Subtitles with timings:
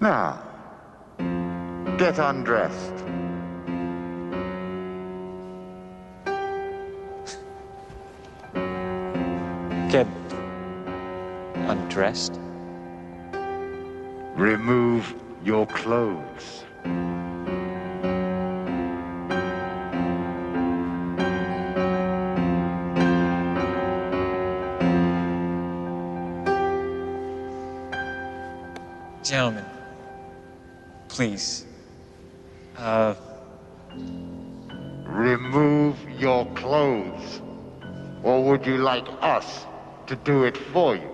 [0.00, 0.38] Now,
[1.98, 2.94] get undressed.
[9.90, 10.06] Get
[11.66, 12.38] undressed?
[14.36, 16.62] Remove your clothes.
[31.18, 31.66] Please.
[32.76, 33.12] Uh,
[35.04, 37.40] Remove your clothes.
[38.22, 39.66] Or would you like us
[40.06, 41.10] to do it for you?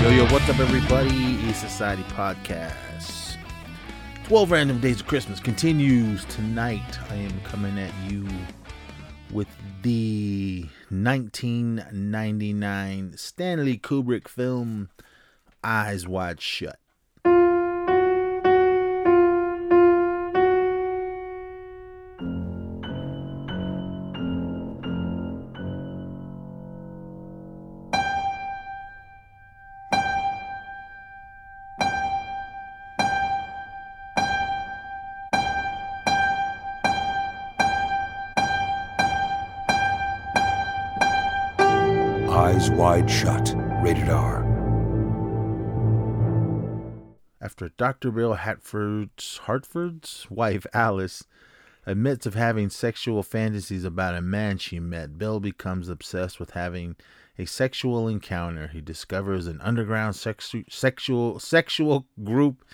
[0.00, 1.10] Yo, yo, what's up, everybody?
[1.48, 3.17] E Society Podcast.
[4.28, 6.98] 12 Random Days of Christmas continues tonight.
[7.08, 8.28] I am coming at you
[9.32, 9.48] with
[9.80, 14.90] the 1999 Stanley Kubrick film
[15.64, 16.78] Eyes Wide Shut.
[42.48, 43.54] Eyes Wide Shut.
[43.82, 44.42] Rated R.
[47.42, 48.10] After Dr.
[48.10, 51.24] Bill Hartford's, Hartford's wife, Alice,
[51.84, 56.96] admits of having sexual fantasies about a man she met, Bill becomes obsessed with having
[57.38, 58.68] a sexual encounter.
[58.68, 62.64] He discovers an underground sexu- sexual sexual group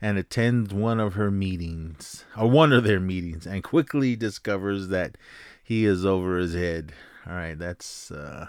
[0.00, 5.18] and attends one of her meetings, or one of their meetings, and quickly discovers that
[5.64, 6.92] he is over his head.
[7.26, 8.46] All right, that's uh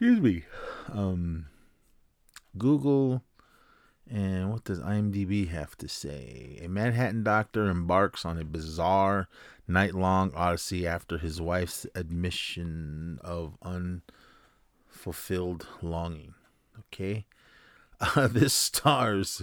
[0.00, 0.44] excuse me.
[0.94, 1.44] Um
[2.56, 3.22] Google
[4.10, 6.58] and what does IMDb have to say?
[6.62, 9.28] A Manhattan doctor embarks on a bizarre
[9.68, 16.32] night long odyssey after his wife's admission of unfulfilled longing.
[16.78, 17.26] Okay.
[18.16, 19.42] Uh, this stars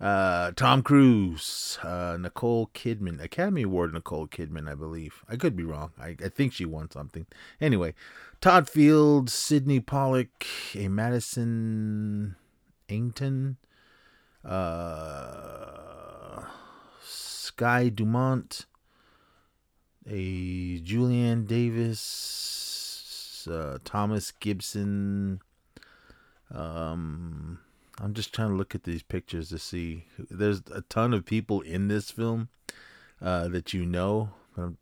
[0.00, 5.22] uh, Tom Cruise, uh, Nicole Kidman, Academy Award Nicole Kidman, I believe.
[5.28, 5.92] I could be wrong.
[6.00, 7.26] I, I think she won something.
[7.60, 7.94] Anyway,
[8.40, 12.36] Todd Field, Sydney Pollack, a Madison
[12.88, 13.56] Ington,
[14.42, 16.42] uh,
[17.02, 18.64] Sky du Mont,
[20.08, 25.40] a Julienne Davis, uh, Thomas Gibson.
[26.52, 27.60] Um,
[28.02, 30.06] I'm just trying to look at these pictures to see.
[30.18, 32.48] There's a ton of people in this film
[33.20, 34.30] uh, that you know.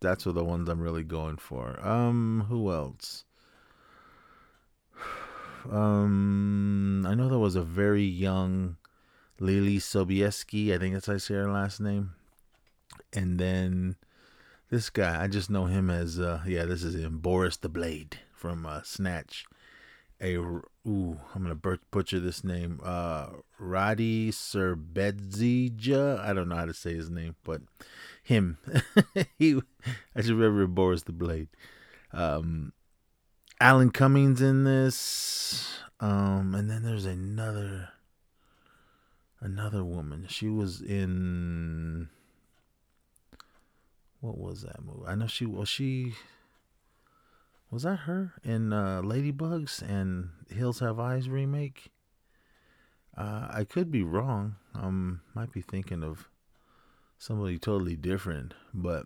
[0.01, 1.79] That's the ones I'm really going for.
[1.85, 3.25] Um, who else?
[5.69, 8.77] Um, I know there was a very young
[9.41, 10.73] Leelee Sobieski.
[10.73, 12.11] I think that's how I say her last name.
[13.11, 13.97] And then
[14.69, 18.19] this guy, I just know him as uh, yeah, this is him, Boris the Blade
[18.33, 19.45] from uh, Snatch.
[20.21, 22.81] A ooh, I'm gonna butcher this name.
[22.83, 26.19] Uh, Rade Serbedzija.
[26.19, 27.61] I don't know how to say his name, but
[28.21, 28.57] him.
[29.37, 29.61] he,
[30.15, 31.47] I just remember Boris the Blade.
[32.11, 32.73] Um,
[33.61, 35.79] Alan Cummings in this.
[36.01, 37.89] Um, and then there's another
[39.41, 40.25] another woman.
[40.29, 42.09] She was in
[44.21, 45.07] what was that movie?
[45.07, 46.13] I know she was she
[47.71, 51.91] was that her in uh, Ladybugs and Hills Have Eyes remake.
[53.15, 54.55] Uh, I could be wrong.
[54.73, 56.29] Um, might be thinking of
[57.17, 59.05] somebody totally different, but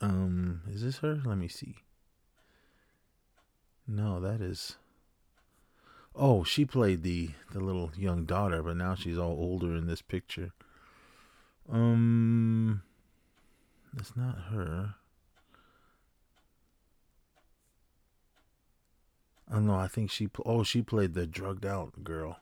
[0.00, 1.20] um, is this her?
[1.24, 1.76] Let me see.
[3.86, 4.76] No, that is.
[6.14, 10.02] Oh, she played the the little young daughter, but now she's all older in this
[10.02, 10.52] picture.
[11.70, 12.82] Um,
[13.96, 14.94] it's not her.
[19.52, 20.28] Oh no, I think she.
[20.46, 22.40] Oh, she played the drugged out girl.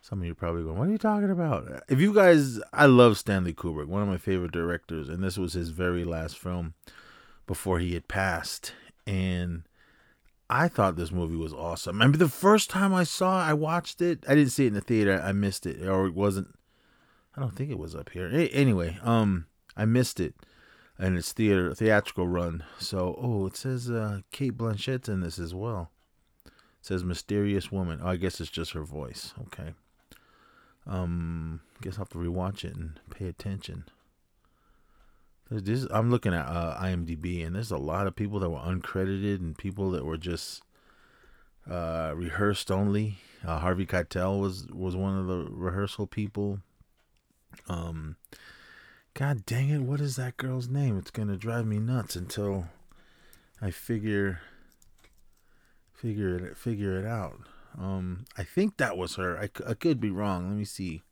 [0.00, 3.18] Some of you probably going, "What are you talking about?" If you guys, I love
[3.18, 6.74] Stanley Kubrick, one of my favorite directors, and this was his very last film
[7.46, 8.74] before he had passed.
[9.06, 9.64] And
[10.48, 12.00] I thought this movie was awesome.
[12.00, 14.24] I the first time I saw it, I watched it.
[14.28, 15.20] I didn't see it in the theater.
[15.20, 16.54] I missed it, or it wasn't.
[17.36, 18.30] I don't think it was up here.
[18.52, 19.46] Anyway, um,
[19.76, 20.36] I missed it
[20.98, 22.64] and its theater theatrical run.
[22.78, 25.90] So, oh, it says uh, Cate Blanchett's in this as well.
[26.84, 28.00] Says mysterious woman.
[28.02, 29.32] Oh, I guess it's just her voice.
[29.46, 29.72] Okay.
[30.86, 33.84] Um, guess I'll have to rewatch it and pay attention.
[35.50, 39.36] This, I'm looking at uh, IMDb, and there's a lot of people that were uncredited
[39.36, 40.62] and people that were just
[41.66, 43.16] uh, rehearsed only.
[43.42, 46.58] Uh, Harvey Keitel was was one of the rehearsal people.
[47.66, 48.16] Um,
[49.14, 50.98] God dang it, what is that girl's name?
[50.98, 52.66] It's gonna drive me nuts until
[53.62, 54.42] I figure
[56.04, 57.40] figure it figure it out.
[57.80, 59.38] Um, I think that was her.
[59.38, 60.48] I could be wrong.
[60.48, 61.02] Let me see.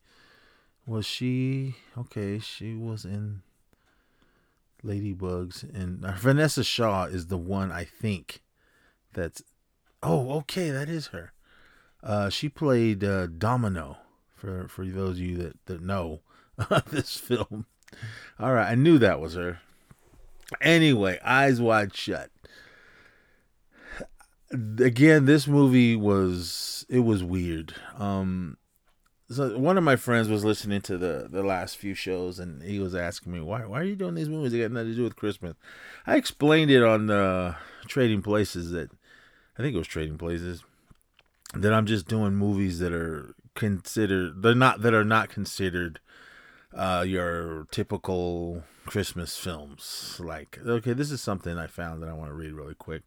[0.86, 2.38] Was she okay?
[2.38, 3.40] She was in
[4.84, 8.42] Ladybugs, and uh, Vinessa Shaw is the one I think
[9.14, 9.42] that's.
[10.02, 11.32] Oh, okay, that is her.
[12.02, 13.96] Uh, she played uh, Domino
[14.36, 16.20] for for those of you that that know
[16.90, 17.64] this film.
[18.38, 19.60] All right, I knew that was her.
[20.60, 22.30] Anyway, Eyes Wide Shut.
[24.52, 27.74] Again, this movie was it was weird.
[27.98, 28.58] Um,
[29.30, 32.78] so one of my friends was listening to the the last few shows, and he
[32.78, 34.52] was asking me why why are you doing these movies?
[34.52, 35.56] They got nothing to do with Christmas.
[36.06, 37.54] I explained it on uh,
[37.86, 38.90] Trading Places that
[39.58, 40.64] I think it was Trading Places
[41.54, 46.00] that I'm just doing movies that are considered they're not that are not considered
[46.74, 50.16] uh, your typical Christmas films.
[50.18, 53.02] Like, okay, this is something I found that I want to read really quick.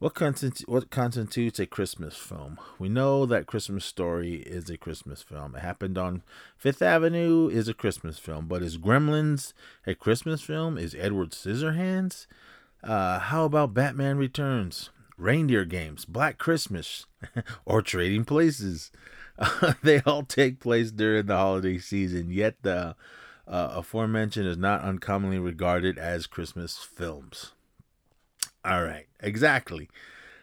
[0.00, 2.58] What constitutes what constitutes a Christmas film?
[2.78, 5.54] We know that Christmas Story is a Christmas film.
[5.54, 6.22] It happened on
[6.56, 9.52] Fifth Avenue is a Christmas film, but is Gremlins
[9.86, 10.76] a Christmas film?
[10.76, 12.26] Is Edward Scissorhands?
[12.82, 14.90] Uh, how about Batman Returns?
[15.16, 17.06] Reindeer Games, Black Christmas,
[17.64, 18.90] or Trading Places?
[19.82, 22.96] they all take place during the holiday season, yet the
[23.46, 27.52] uh, aforementioned is not uncommonly regarded as Christmas films.
[28.64, 29.88] All right, exactly.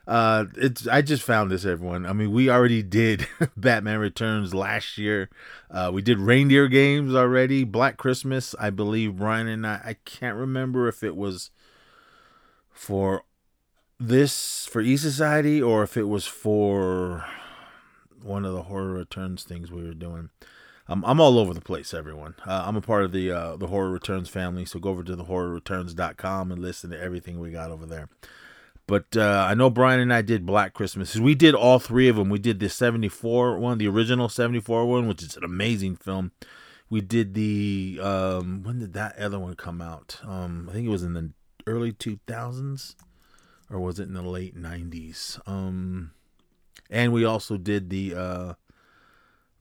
[0.07, 2.05] Uh, it's I just found this everyone.
[2.05, 5.29] I mean, we already did Batman Returns last year.
[5.69, 7.63] Uh, we did Reindeer Games already.
[7.63, 9.81] Black Christmas, I believe Brian and I.
[9.85, 11.51] I can't remember if it was
[12.71, 13.23] for
[13.99, 17.23] this for E Society or if it was for
[18.23, 20.29] one of the horror returns things we were doing.
[20.87, 22.35] I'm all over the place, everyone.
[22.45, 25.15] Uh, I'm a part of the uh, the horror returns family, so go over to
[25.15, 28.09] the horrorreturns.com and listen to everything we got over there.
[28.87, 31.15] But uh, I know Brian and I did Black Christmas.
[31.15, 32.29] We did all three of them.
[32.29, 36.31] We did the 74 one, the original 74 one, which is an amazing film.
[36.89, 40.19] We did the um, when did that other one come out?
[40.23, 41.31] Um, I think it was in the
[41.65, 42.95] early 2000s
[43.69, 45.39] or was it in the late 90s?
[45.47, 46.11] Um,
[46.89, 48.53] and we also did the uh,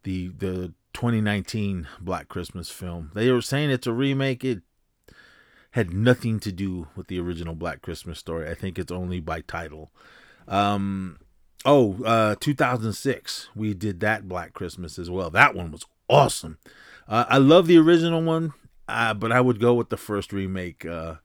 [0.02, 3.12] the the 2019 Black Christmas film.
[3.14, 4.44] They were saying it's a remake.
[4.44, 4.62] It
[5.72, 8.48] had nothing to do with the original Black Christmas story.
[8.48, 9.90] I think it's only by title.
[10.48, 11.18] Um,
[11.64, 15.30] oh, uh, 2006, we did that Black Christmas as well.
[15.30, 16.58] That one was awesome.
[17.08, 18.52] Uh, I love the original one,
[18.88, 21.16] uh, but I would go with the first remake uh,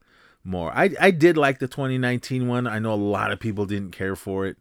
[0.44, 0.72] more.
[0.72, 2.68] I I did like the 2019 one.
[2.68, 4.58] I know a lot of people didn't care for it.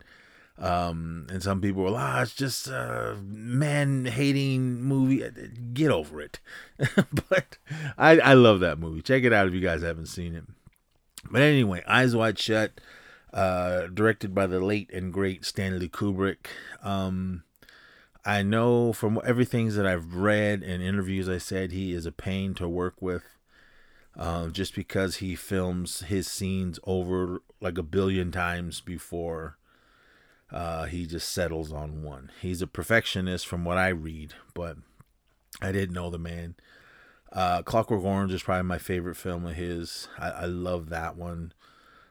[0.56, 5.24] Um, and some people were, ah, it's just a man hating movie.
[5.72, 6.38] Get over it.
[7.28, 7.58] but
[7.98, 9.02] I, I love that movie.
[9.02, 10.44] Check it out if you guys haven't seen it.
[11.30, 12.80] But anyway, Eyes Wide Shut,
[13.32, 16.46] uh, directed by the late and great Stanley Kubrick.
[16.82, 17.42] Um,
[18.24, 22.54] I know from everything that I've read and interviews, I said he is a pain
[22.54, 23.24] to work with.
[24.16, 29.58] Uh, just because he films his scenes over like a billion times before
[30.54, 32.30] uh, he just settles on one.
[32.40, 34.76] He's a perfectionist from what I read, but
[35.60, 36.54] I didn't know the man.
[37.32, 40.06] Uh, Clockwork Orange is probably my favorite film of his.
[40.16, 41.52] I, I love that one.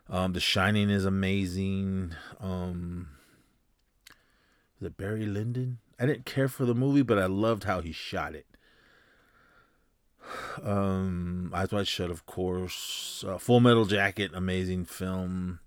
[0.10, 2.16] Um, the Shining is amazing.
[2.42, 3.12] Um,
[4.82, 5.78] is it Barry Lyndon?
[5.98, 8.46] I didn't care for the movie, but I loved how he shot it.
[10.62, 13.24] Um, Eyes Wide of course.
[13.26, 15.60] Uh, Full Metal Jacket, amazing film.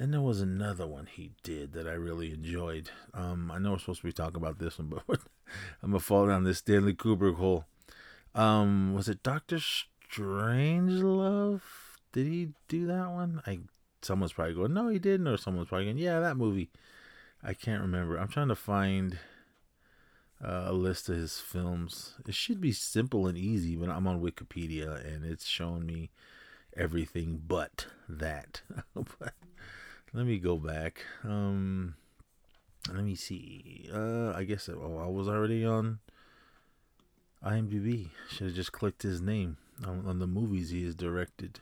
[0.00, 2.88] Then there was another one he did that I really enjoyed.
[3.12, 5.02] Um, I know we're supposed to be talking about this one, but
[5.82, 7.66] I'm gonna fall down this Stanley Kubrick hole.
[8.34, 11.60] Um, was it Doctor Strangelove?
[12.12, 13.42] Did he do that one?
[13.46, 13.58] I
[14.00, 16.70] someone's probably going, no, he didn't, or someone's probably going, yeah, that movie.
[17.42, 18.16] I can't remember.
[18.16, 19.18] I'm trying to find
[20.42, 22.14] uh, a list of his films.
[22.26, 26.08] It should be simple and easy, but I'm on Wikipedia and it's showing me
[26.74, 28.62] everything but that.
[28.94, 29.34] but
[30.12, 31.04] let me go back.
[31.24, 31.94] Um,
[32.92, 33.88] let me see.
[33.92, 36.00] Uh, I guess oh, I was already on
[37.44, 38.10] IMDb.
[38.30, 41.60] Should have just clicked his name on, on the movies he has directed.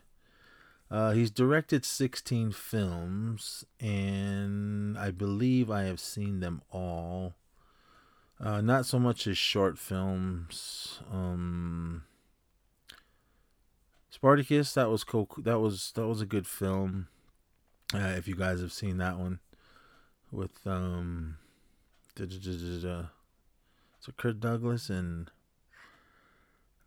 [0.90, 7.34] Uh, he's directed 16 films, and I believe I have seen them all.
[8.40, 11.00] Uh, not so much his short films.
[11.12, 12.04] Um,
[14.08, 15.28] Spartacus, that was cool.
[15.38, 17.08] That was that was a good film.
[17.94, 19.40] Uh, if you guys have seen that one,
[20.30, 21.36] with um,
[22.16, 23.06] so
[24.16, 25.30] Kurt Douglas and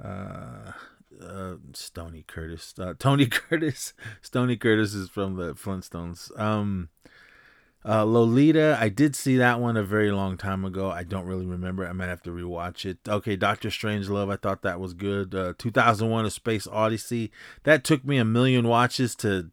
[0.03, 0.71] uh,
[1.23, 3.93] uh, Stony Curtis, uh, Tony Curtis.
[4.21, 6.37] Stony Curtis is from the Flintstones.
[6.39, 6.89] Um,
[7.83, 10.91] uh, Lolita, I did see that one a very long time ago.
[10.91, 11.87] I don't really remember.
[11.87, 12.99] I might have to rewatch it.
[13.07, 15.33] Okay, Doctor Strangelove, I thought that was good.
[15.33, 17.31] Uh, 2001: A Space Odyssey.
[17.63, 19.49] That took me a million watches to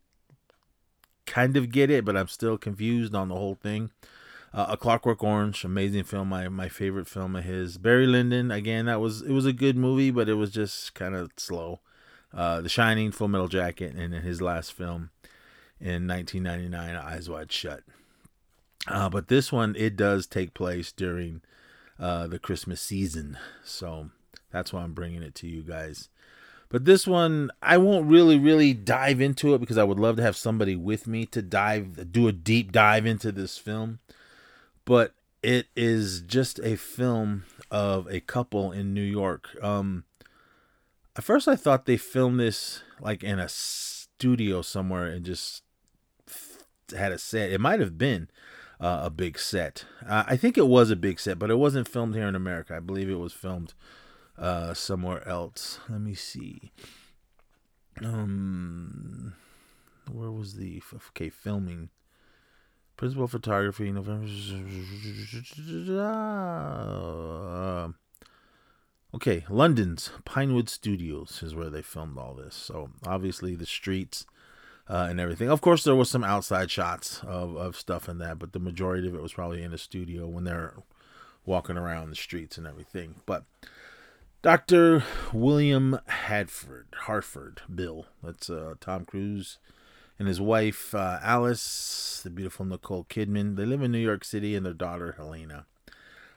[1.28, 3.90] kind of get it, but I'm still confused on the whole thing.
[4.52, 7.76] Uh, a Clockwork Orange, amazing film, my my favorite film of his.
[7.76, 11.14] Barry Lyndon, again, that was it was a good movie, but it was just kind
[11.14, 11.80] of slow.
[12.32, 15.10] Uh, the Shining, Full Metal Jacket, and in his last film
[15.80, 17.82] in 1999, Eyes Wide Shut.
[18.86, 21.42] Uh, but this one, it does take place during
[21.98, 23.38] uh, the Christmas season.
[23.64, 24.10] So
[24.50, 26.08] that's why I'm bringing it to you guys.
[26.70, 30.22] But this one, I won't really, really dive into it because I would love to
[30.22, 34.00] have somebody with me to dive, do a deep dive into this film.
[34.84, 39.56] But it is just a film of a couple in New York.
[39.62, 40.04] Um,
[41.16, 45.62] at first, I thought they filmed this like in a studio somewhere and just
[46.96, 47.50] had a set.
[47.50, 48.28] It might have been
[48.80, 49.84] uh, a big set.
[50.06, 52.76] Uh, I think it was a big set, but it wasn't filmed here in America.
[52.76, 53.74] I believe it was filmed
[54.38, 55.80] uh, somewhere else.
[55.88, 56.72] Let me see.
[58.02, 59.34] Um,
[60.10, 61.90] where was the okay filming?
[62.96, 64.26] Principal photography, November.
[65.88, 67.88] Uh,
[69.14, 72.54] okay, London's Pinewood Studios is where they filmed all this.
[72.54, 74.26] So obviously the streets
[74.88, 75.48] uh, and everything.
[75.48, 79.06] Of course, there was some outside shots of, of stuff in that, but the majority
[79.06, 80.74] of it was probably in the studio when they're
[81.46, 83.16] walking around the streets and everything.
[83.26, 83.44] But
[84.40, 85.02] Dr.
[85.32, 89.58] William Hadford, Hartford, Bill, that's uh, Tom Cruise
[90.16, 93.56] and his wife uh, Alice, the beautiful Nicole Kidman.
[93.56, 95.66] They live in New York City and their daughter Helena.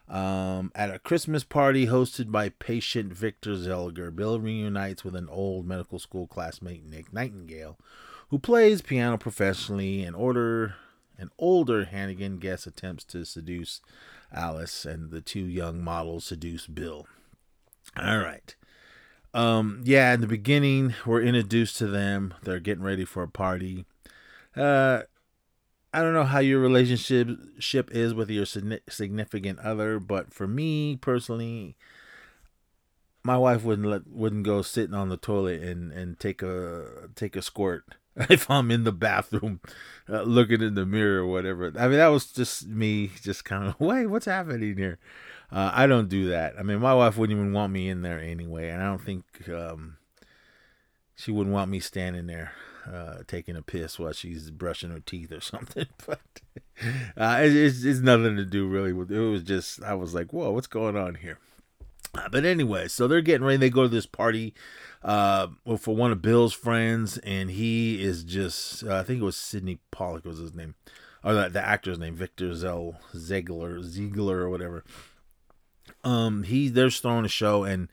[0.09, 5.67] Um, at a Christmas party hosted by patient Victor Zeliger, Bill reunites with an old
[5.67, 7.77] medical school classmate, Nick Nightingale,
[8.29, 10.73] who plays piano professionally and order
[11.19, 13.79] an older Hungarian guest attempts to seduce
[14.33, 17.05] Alice and the two young models seduce Bill.
[17.97, 18.55] All right.
[19.33, 22.33] Um yeah, in the beginning we're introduced to them.
[22.43, 23.85] They're getting ready for a party.
[24.55, 25.03] Uh
[25.93, 30.95] I don't know how your relationship ship is with your significant other, but for me
[30.95, 31.75] personally,
[33.23, 37.35] my wife wouldn't let wouldn't go sitting on the toilet and and take a take
[37.35, 37.83] a squirt
[38.29, 39.59] if I'm in the bathroom
[40.09, 41.71] uh, looking in the mirror or whatever.
[41.77, 44.99] I mean, that was just me, just kind of, wait, what's happening here?
[45.51, 46.55] Uh, I don't do that.
[46.57, 49.25] I mean, my wife wouldn't even want me in there anyway, and I don't think
[49.49, 49.97] um,
[51.15, 52.53] she wouldn't want me standing there
[52.91, 55.87] uh, taking a piss while she's brushing her teeth or something.
[56.05, 56.19] But
[57.17, 59.19] uh, it's, it's nothing to do really with it.
[59.19, 61.37] Was just I was like, whoa, what's going on here?
[62.13, 63.57] Uh, but anyway, so they're getting ready.
[63.57, 64.53] They go to this party
[65.01, 69.37] uh, for one of Bill's friends, and he is just, uh, I think it was
[69.37, 70.75] Sydney Pollack was his name,
[71.23, 74.83] or the, the actor's name, Victor Zell Ziegler, Ziegler or whatever.
[76.03, 77.89] Um, he they're throwing a show, and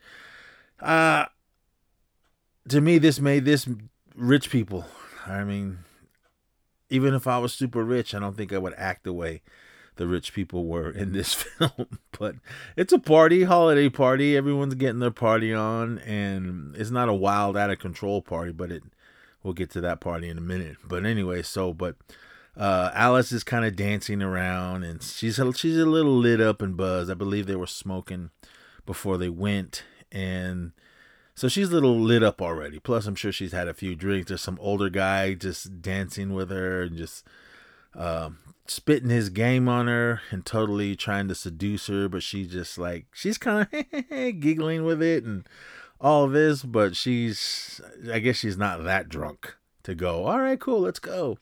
[0.79, 1.25] uh,
[2.67, 3.67] to me, this made this
[4.15, 4.85] rich people.
[5.27, 5.79] I mean,
[6.89, 9.41] even if I was super rich, I don't think I would act the way
[9.95, 11.99] the rich people were in this film.
[12.17, 12.35] but
[12.75, 14.35] it's a party, holiday party.
[14.35, 18.71] Everyone's getting their party on, and it's not a wild, out of control party, but
[18.71, 18.83] it.
[19.41, 20.75] We'll get to that party in a minute.
[20.83, 21.95] But anyway, so but
[22.59, 26.61] uh, Alice is kind of dancing around, and she's a, she's a little lit up
[26.61, 27.09] and buzzed.
[27.09, 28.31] I believe they were smoking
[28.85, 30.73] before they went, and
[31.35, 32.79] so she's a little lit up already.
[32.79, 34.27] Plus, I'm sure she's had a few drinks.
[34.27, 37.25] There's some older guy just dancing with her and just
[37.95, 42.77] um, spitting his game on her and totally trying to seduce her, but she just
[42.77, 44.09] like she's kind of
[44.41, 45.47] giggling with it and
[46.01, 47.79] all of this, but she's
[48.11, 50.25] I guess she's not that drunk to go.
[50.25, 51.37] All right, cool, let's go.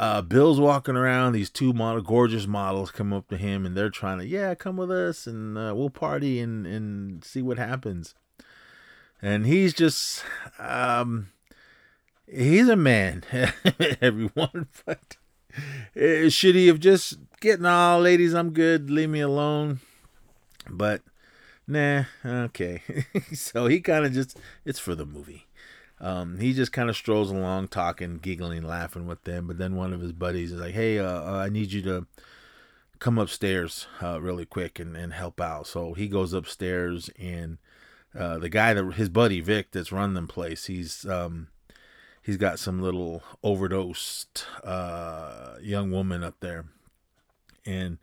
[0.00, 1.34] Uh, Bill's walking around.
[1.34, 4.78] These two model, gorgeous models come up to him, and they're trying to, yeah, come
[4.78, 8.14] with us, and uh, we'll party and and see what happens.
[9.20, 10.24] And he's just,
[10.58, 11.28] um,
[12.26, 13.24] he's a man,
[14.00, 15.18] everyone, but
[15.96, 18.34] Eh, should he have just getting all ladies?
[18.34, 18.90] I'm good.
[18.90, 19.80] Leave me alone.
[20.68, 21.02] But
[21.66, 22.82] nah, okay.
[23.32, 25.46] so he kind of just it's for the movie.
[26.00, 29.46] Um, he just kind of strolls along, talking, giggling, laughing with them.
[29.46, 32.06] But then one of his buddies is like, "Hey, uh, uh, I need you to
[33.00, 35.66] come upstairs uh, really quick and, and help out.
[35.66, 37.58] So he goes upstairs and
[38.16, 41.48] uh, the guy that his buddy Vic that's run the place, he's um,
[42.22, 46.66] he's got some little overdosed uh, young woman up there,
[47.64, 47.98] and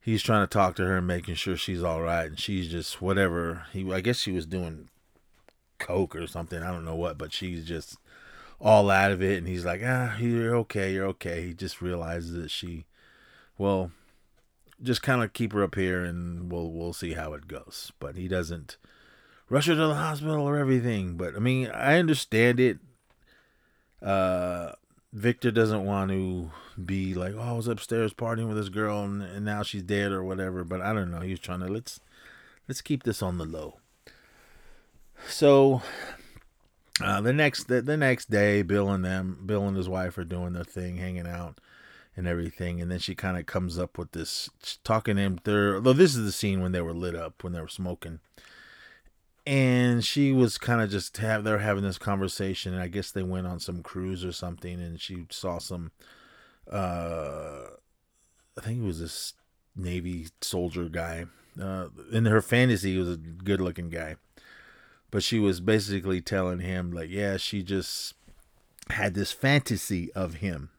[0.00, 3.00] he's trying to talk to her and making sure she's all right, and she's just
[3.00, 3.64] whatever.
[3.72, 4.90] He I guess she was doing
[5.82, 6.62] coke or something.
[6.62, 7.96] I don't know what, but she's just
[8.60, 11.42] all out of it, and he's like, ah, you're okay, you're okay.
[11.46, 12.86] He just realizes that she,
[13.58, 13.90] well,
[14.80, 17.92] just kind of keep her up here, and we'll we'll see how it goes.
[17.98, 18.76] But he doesn't
[19.48, 21.16] rush her to the hospital or everything.
[21.16, 22.78] But I mean, I understand it.
[24.00, 24.72] Uh,
[25.12, 26.50] Victor doesn't want to
[26.82, 30.10] be like, oh, I was upstairs partying with this girl and, and now she's dead
[30.10, 30.64] or whatever.
[30.64, 31.20] But I don't know.
[31.20, 32.00] He was trying to let's
[32.66, 33.78] let's keep this on the low.
[35.28, 35.82] So
[37.02, 40.24] uh, the next the, the next day, Bill and them, Bill and his wife are
[40.24, 41.60] doing their thing, hanging out
[42.16, 42.80] and everything.
[42.80, 44.50] And then she kind of comes up with this
[44.84, 45.40] talking to him.
[45.44, 48.20] There, though this is the scene when they were lit up, when they were smoking
[49.46, 53.22] and she was kind of just have they're having this conversation and i guess they
[53.22, 55.90] went on some cruise or something and she saw some
[56.70, 57.66] uh
[58.56, 59.34] i think it was this
[59.74, 61.24] navy soldier guy
[61.60, 64.14] uh in her fantasy he was a good looking guy
[65.12, 68.14] but she was basically telling him like yeah she just
[68.90, 70.70] had this fantasy of him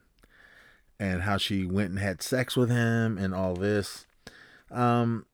[1.00, 4.06] and how she went and had sex with him and all this
[4.70, 5.26] um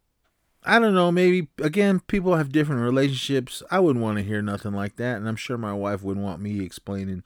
[0.64, 3.64] I don't know, maybe again, people have different relationships.
[3.72, 6.42] I wouldn't want to hear nothing like that, and I'm sure my wife wouldn't want
[6.42, 7.24] me explaining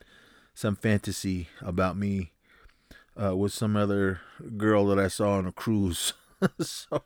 [0.54, 2.30] some fantasy about me
[3.20, 4.20] uh, with some other
[4.56, 6.12] girl that I saw on a cruise.
[6.60, 7.02] so,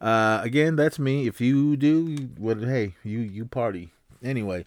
[0.00, 1.26] uh, again, that's me.
[1.26, 2.58] If you do, what?
[2.58, 4.66] Hey, you you party anyway.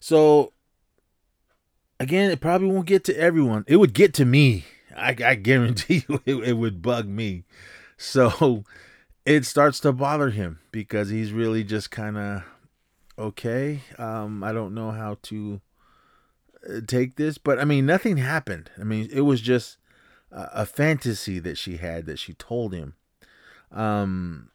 [0.00, 0.52] So,
[1.98, 3.64] again, it probably won't get to everyone.
[3.66, 4.66] It would get to me.
[4.94, 7.44] I, I guarantee you, it, it would bug me.
[7.96, 8.64] So
[9.24, 12.42] it starts to bother him because he's really just kind of
[13.18, 13.80] okay.
[13.98, 15.60] Um, I don't know how to
[16.68, 18.70] uh, take this, but I mean, nothing happened.
[18.78, 19.78] I mean, it was just
[20.34, 22.94] a, fantasy that she had that she told him.
[23.70, 24.50] Um,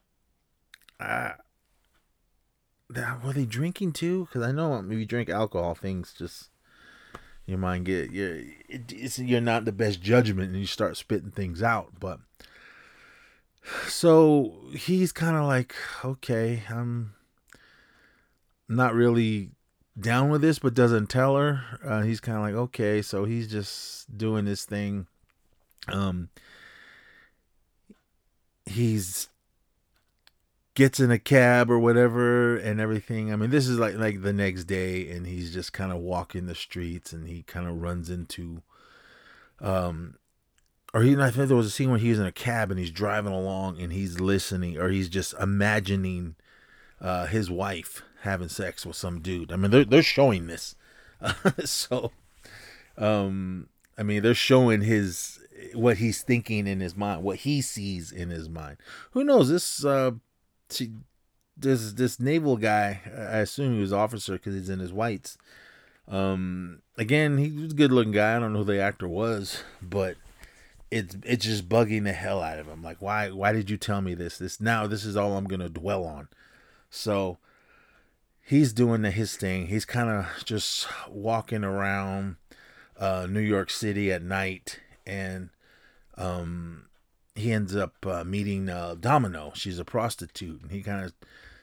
[1.00, 1.32] uh,
[3.24, 4.26] were they drinking too?
[4.26, 6.50] Because I know when you drink alcohol, things just
[7.46, 8.42] your mind get you're
[9.18, 11.94] you're not the best judgment, and you start spitting things out.
[12.00, 12.20] But
[13.88, 17.14] so he's kind of like, okay, I'm
[18.68, 19.52] not really
[20.00, 21.62] down with this, but doesn't tell her.
[21.84, 25.08] Uh, he's kind of like, okay, so he's just doing this thing.
[25.88, 26.30] Um,
[28.66, 29.30] he's
[30.76, 33.34] gets in a cab or whatever and everything.
[33.34, 36.46] I mean, this is like like the next day, and he's just kind of walking
[36.46, 38.62] the streets, and he kind of runs into
[39.62, 40.16] um
[40.94, 42.92] or he, I think there was a scene where he's in a cab and he's
[42.92, 46.36] driving along and he's listening or he's just imagining
[47.00, 49.52] uh, his wife having sex with some dude.
[49.52, 50.76] I mean, they're they're showing this,
[51.64, 52.12] so
[52.98, 55.39] um, I mean, they're showing his
[55.74, 58.78] what he's thinking in his mind, what he sees in his mind.
[59.12, 59.50] Who knows?
[59.50, 60.12] This uh,
[61.58, 65.38] this this naval guy, I assume he was officer because he's in his whites.
[66.08, 68.36] Um, again, he was a good looking guy.
[68.36, 70.18] I don't know who the actor was, but
[70.92, 72.82] it's it's just bugging the hell out of him.
[72.82, 74.38] Like, why why did you tell me this?
[74.38, 76.30] This now this is all I'm gonna dwell on.
[76.90, 77.38] So
[78.42, 79.68] he's doing the, his thing.
[79.68, 82.38] He's kind of just walking around
[82.98, 85.50] uh, New York City at night, and
[86.18, 86.86] um,
[87.36, 89.52] he ends up uh, meeting uh, Domino.
[89.56, 91.14] She's a prostitute, and he kind of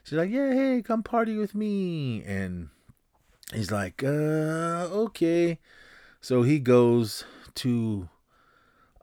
[0.02, 2.70] she's like, "Yeah, hey, come party with me," and
[3.54, 5.58] he's like, "Uh, okay."
[6.20, 7.24] So he goes
[7.56, 8.08] to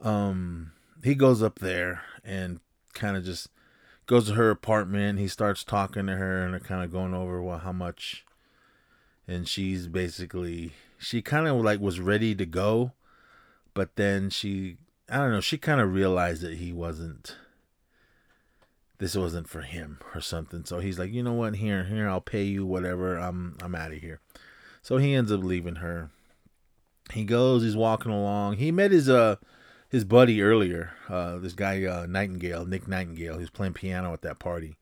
[0.00, 2.60] um he goes up there and
[2.92, 3.48] kind of just
[4.06, 7.58] goes to her apartment he starts talking to her and kind of going over well
[7.58, 8.24] how much
[9.26, 12.92] and she's basically she kind of like was ready to go
[13.74, 14.76] but then she
[15.08, 17.36] i don't know she kind of realized that he wasn't
[18.98, 20.64] this wasn't for him or something.
[20.64, 21.56] So he's like you know what?
[21.56, 23.16] Here here i'll pay you whatever.
[23.18, 24.20] I'm i'm out of here.
[24.82, 26.10] So he ends up leaving her.
[27.12, 28.56] He goes he's walking along.
[28.56, 29.36] He met his uh
[29.94, 34.40] his buddy earlier, uh, this guy uh, Nightingale, Nick Nightingale, who's playing piano at that
[34.40, 34.76] party,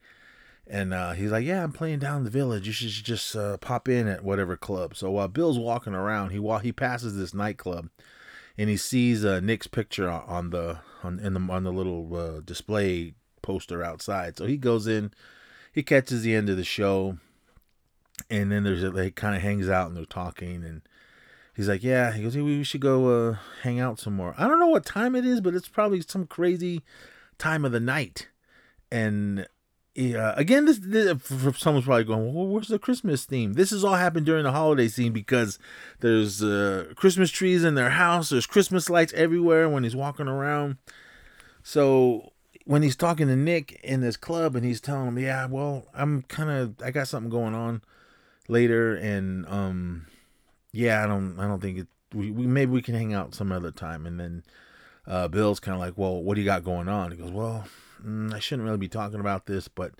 [0.66, 2.66] and uh, he's like, "Yeah, I'm playing down the village.
[2.66, 6.38] You should just uh, pop in at whatever club." So while Bill's walking around, he
[6.38, 7.90] wa- he passes this nightclub,
[8.58, 12.40] and he sees uh, Nick's picture on the on in the on the little uh,
[12.40, 14.36] display poster outside.
[14.36, 15.12] So he goes in,
[15.72, 17.18] he catches the end of the show,
[18.30, 20.82] and then there's a, he kind of hangs out and they're talking and
[21.54, 22.12] he's like, yeah.
[22.12, 24.34] He goes, hey, we should go uh, hang out some more.
[24.38, 26.82] I don't know what time it is, but it's probably some crazy
[27.38, 28.28] time of the night.
[28.90, 29.46] And
[29.94, 31.22] yeah, again, this, this
[31.58, 33.52] someone's probably going, well, where's the Christmas theme?
[33.52, 35.58] This has all happened during the holiday scene because
[36.00, 38.30] there's uh, Christmas trees in their house.
[38.30, 40.78] There's Christmas lights everywhere when he's walking around.
[41.62, 42.32] So
[42.64, 46.22] when he's talking to Nick in this club and he's telling him, yeah, well, I'm
[46.22, 47.82] kind of, I got something going on
[48.48, 50.06] later, and um,
[50.72, 51.86] yeah, I don't, I don't think it.
[52.14, 54.06] We, we maybe we can hang out some other time.
[54.06, 54.42] And then
[55.06, 57.10] uh, Bill's kind of like, well, what do you got going on?
[57.10, 57.64] He goes, well,
[58.04, 59.92] mm, I shouldn't really be talking about this, but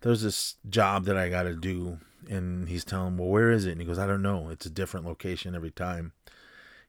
[0.00, 1.98] there's this job that I got to do.
[2.28, 3.72] And he's telling him, well, where is it?
[3.72, 4.48] And he goes, I don't know.
[4.48, 6.12] It's a different location every time.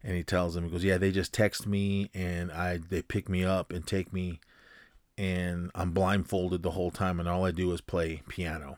[0.04, 3.28] And he tells him, he goes, yeah, they just text me and I they pick
[3.28, 4.40] me up and take me,
[5.18, 8.78] and I'm blindfolded the whole time, and all I do is play piano.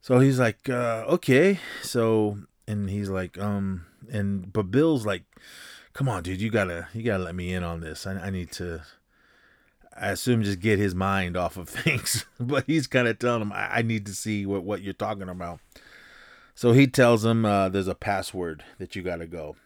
[0.00, 1.60] So he's like, uh, okay.
[1.82, 5.22] So and he's like, um, and but Bill's like,
[5.92, 8.06] come on, dude, you gotta you gotta let me in on this.
[8.06, 8.82] I, I need to.
[9.98, 13.52] I assume just get his mind off of things, but he's kind of telling him,
[13.52, 15.60] I, I, need to see what what you're talking about.
[16.54, 19.56] So he tells him uh, there's a password that you gotta go,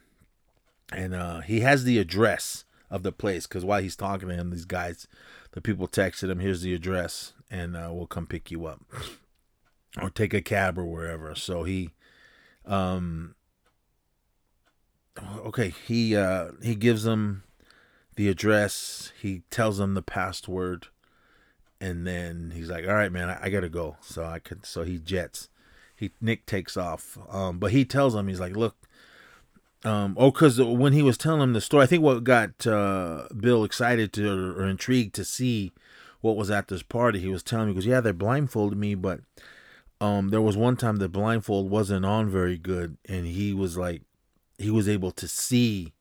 [0.92, 4.50] and uh, he has the address of the place because while he's talking to him,
[4.50, 5.06] these guys,
[5.52, 8.80] the people texted him, here's the address, and uh, we'll come pick you up
[10.00, 11.34] or take a cab or wherever.
[11.34, 11.90] So he,
[12.66, 13.34] um,
[15.38, 17.44] okay, he uh, he gives them
[18.16, 19.12] the address.
[19.20, 20.88] He tells them the password,
[21.80, 24.66] and then he's like, "All right, man, I, I gotta go." So I could.
[24.66, 25.48] So he jets.
[25.96, 27.18] He Nick takes off.
[27.30, 28.76] Um, but he tells him, he's like, "Look."
[29.82, 33.28] Um, oh, because when he was telling him the story, I think what got uh,
[33.34, 35.72] Bill excited to or intrigued to see
[36.20, 39.20] what was at this party, he was telling me, because yeah, they blindfolded me, but
[40.00, 44.02] um there was one time the blindfold wasn't on very good and he was like
[44.58, 45.92] he was able to see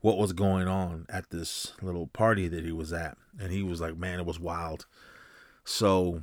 [0.00, 3.16] what was going on at this little party that he was at.
[3.40, 4.86] And he was like man it was wild.
[5.64, 6.22] So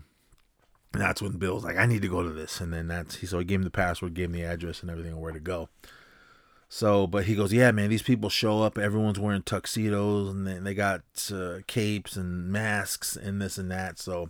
[0.91, 2.61] that's when bill's like i need to go to this.
[2.61, 4.89] And then that's he so he gave him the password gave him the address and
[4.89, 5.69] everything where to go.
[6.69, 8.77] So but he goes yeah man these people show up.
[8.77, 11.01] Everyone's wearing tuxedos and they, they got
[11.33, 13.99] uh, capes and masks and this and that.
[13.99, 14.29] So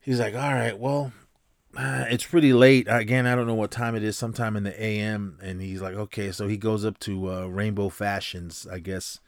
[0.00, 1.12] he's like all right well
[1.76, 2.86] uh, it's pretty late.
[2.88, 4.18] Again, I don't know what time it is.
[4.18, 7.88] Sometime in the AM, and he's like, okay, so he goes up to uh, Rainbow
[7.88, 8.66] Fashions.
[8.70, 9.20] I guess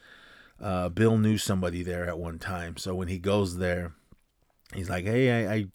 [0.61, 3.93] uh, Bill knew somebody there at one time, so when he goes there,
[4.75, 5.67] he's like, hey, I, I,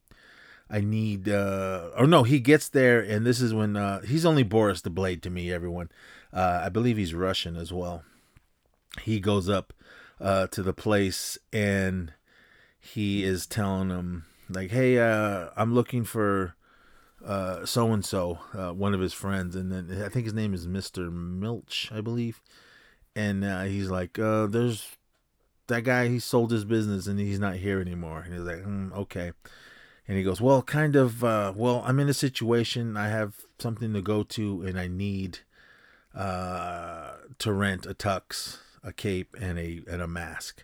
[0.69, 1.29] I need.
[1.29, 4.89] Uh, or no, he gets there, and this is when uh, he's only Boris the
[4.89, 5.51] Blade to me.
[5.51, 5.89] Everyone,
[6.33, 8.03] uh, I believe he's Russian as well.
[9.03, 9.71] He goes up
[10.19, 12.11] uh, to the place, and
[12.77, 16.55] he is telling him like, hey, uh, I'm looking for
[17.65, 18.39] so and so,
[18.75, 22.41] one of his friends, and then I think his name is Mister Milch, I believe,
[23.17, 24.97] and uh, he's like, uh, "There's
[25.67, 26.07] that guy.
[26.07, 29.31] He sold his business and he's not here anymore." And he's like, mm, "Okay,"
[30.07, 31.23] and he goes, "Well, kind of.
[31.23, 32.95] Uh, well, I'm in a situation.
[32.95, 35.39] I have something to go to, and I need
[36.15, 40.63] uh, to rent a tux, a cape, and a and a mask."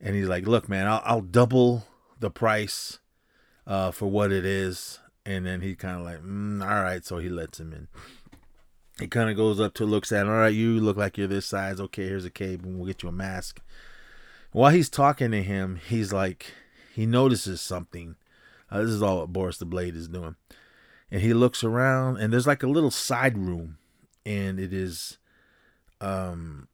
[0.00, 1.86] And he's like, "Look, man, I'll, I'll double
[2.18, 2.98] the price."
[3.64, 7.18] Uh, for what it is and then he kind of like, mm, all right, so
[7.18, 7.88] he lets him in.
[9.00, 10.28] He kind of goes up to looks at him.
[10.28, 11.80] All right, you look like you're this size.
[11.80, 13.60] Okay, here's a cape, and we'll get you a mask.
[14.52, 16.52] While he's talking to him, he's like,
[16.94, 18.16] he notices something.
[18.70, 20.36] Uh, this is all what Boris the Blade is doing,
[21.10, 23.78] and he looks around, and there's like a little side room,
[24.24, 25.18] and it is,
[26.00, 26.68] um,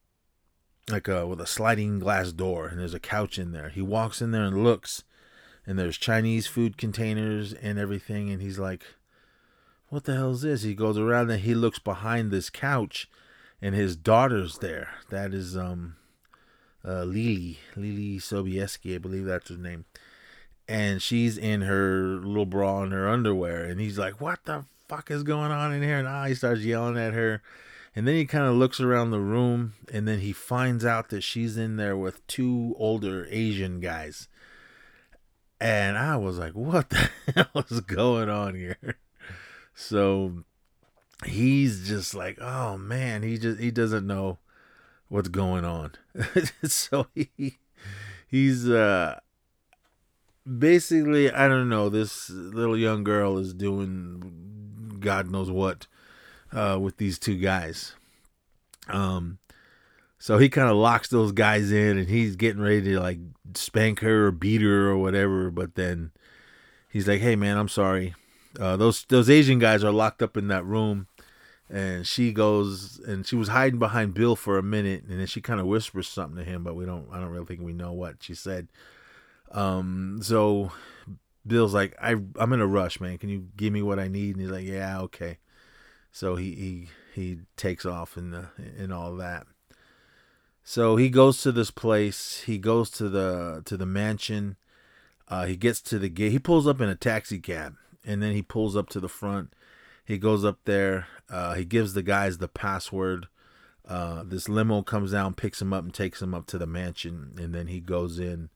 [0.90, 3.68] like a with a sliding glass door, and there's a couch in there.
[3.68, 5.04] He walks in there and looks,
[5.68, 8.30] and there's Chinese food containers and everything.
[8.30, 8.84] And he's like,
[9.90, 10.62] What the hell is this?
[10.62, 13.06] He goes around and he looks behind this couch
[13.60, 14.88] and his daughter's there.
[15.10, 15.96] That is um
[16.82, 19.84] uh Leelee, Leelee Sobieski, I believe that's her name.
[20.66, 23.64] And she's in her little bra and her underwear.
[23.64, 25.98] And he's like, What the fuck is going on in here?
[25.98, 27.42] And ah, he starts yelling at her.
[27.94, 31.22] And then he kind of looks around the room and then he finds out that
[31.22, 34.28] she's in there with two older Asian guys
[35.60, 38.96] and I was like, what the hell is going on here?
[39.74, 40.44] So
[41.24, 44.38] he's just like, oh man, he just he doesn't know
[45.08, 45.92] what's going on.
[46.64, 47.58] so he
[48.28, 49.18] he's uh
[50.58, 55.86] basically I don't know, this little young girl is doing God knows what
[56.52, 57.94] uh with these two guys.
[58.88, 59.38] Um
[60.18, 63.18] so he kind of locks those guys in and he's getting ready to like
[63.54, 65.50] spank her or beat her or whatever.
[65.50, 66.12] But then
[66.88, 68.14] he's like, hey, man, I'm sorry.
[68.58, 71.06] Uh, those those Asian guys are locked up in that room
[71.70, 75.40] and she goes and she was hiding behind Bill for a minute, and then she
[75.40, 77.08] kind of whispers something to him, but we don't.
[77.12, 78.68] I don't really think we know what she said.
[79.50, 80.72] Um, so
[81.46, 83.18] Bill's like, I I'm in a rush, man.
[83.18, 84.36] Can you give me what I need?
[84.36, 85.38] And he's like, Yeah, okay.
[86.10, 89.46] So he he he takes off and the and all that.
[90.70, 92.42] So he goes to this place.
[92.42, 94.56] He goes to the to the mansion.
[95.26, 96.32] Uh, he gets to the gate.
[96.32, 99.54] He pulls up in a taxi cab, and then he pulls up to the front.
[100.04, 101.06] He goes up there.
[101.30, 103.28] Uh, he gives the guys the password.
[103.88, 107.32] Uh, this limo comes down, picks him up, and takes him up to the mansion.
[107.38, 108.50] And then he goes in.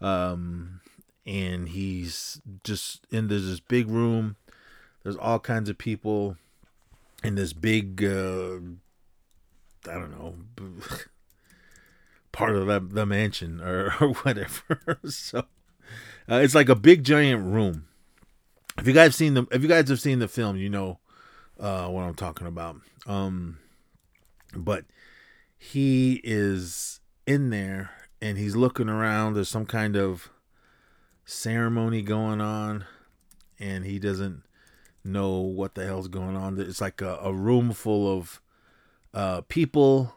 [0.00, 0.82] Um,
[1.26, 4.36] and he's just in there's this big room.
[5.02, 6.36] There's all kinds of people
[7.24, 8.60] in this big, uh,
[9.90, 10.36] I don't know,
[12.32, 14.98] part of the, the mansion or, or whatever.
[15.08, 15.40] so
[16.30, 17.86] uh, it's like a big giant room.
[18.78, 20.98] If you guys seen the, if you guys have seen the film, you know
[21.58, 22.76] uh, what I'm talking about.
[23.06, 23.58] Um,
[24.54, 24.84] but
[25.58, 27.90] he is in there
[28.22, 29.34] and he's looking around.
[29.34, 30.30] There's some kind of
[31.24, 32.84] ceremony going on,
[33.58, 34.42] and he doesn't
[35.04, 36.58] know what the hell's going on.
[36.60, 38.40] It's like a, a room full of
[39.14, 40.14] uh, people,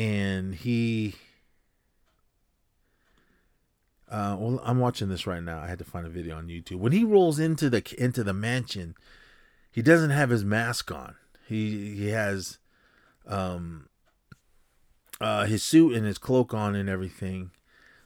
[0.00, 1.14] and he.
[4.10, 5.60] Uh, well, I'm watching this right now.
[5.60, 6.78] I had to find a video on YouTube.
[6.78, 8.94] When he rolls into the into the mansion,
[9.70, 11.16] he doesn't have his mask on.
[11.46, 12.58] He he has
[13.26, 13.88] um
[15.20, 17.50] uh his suit and his cloak on and everything.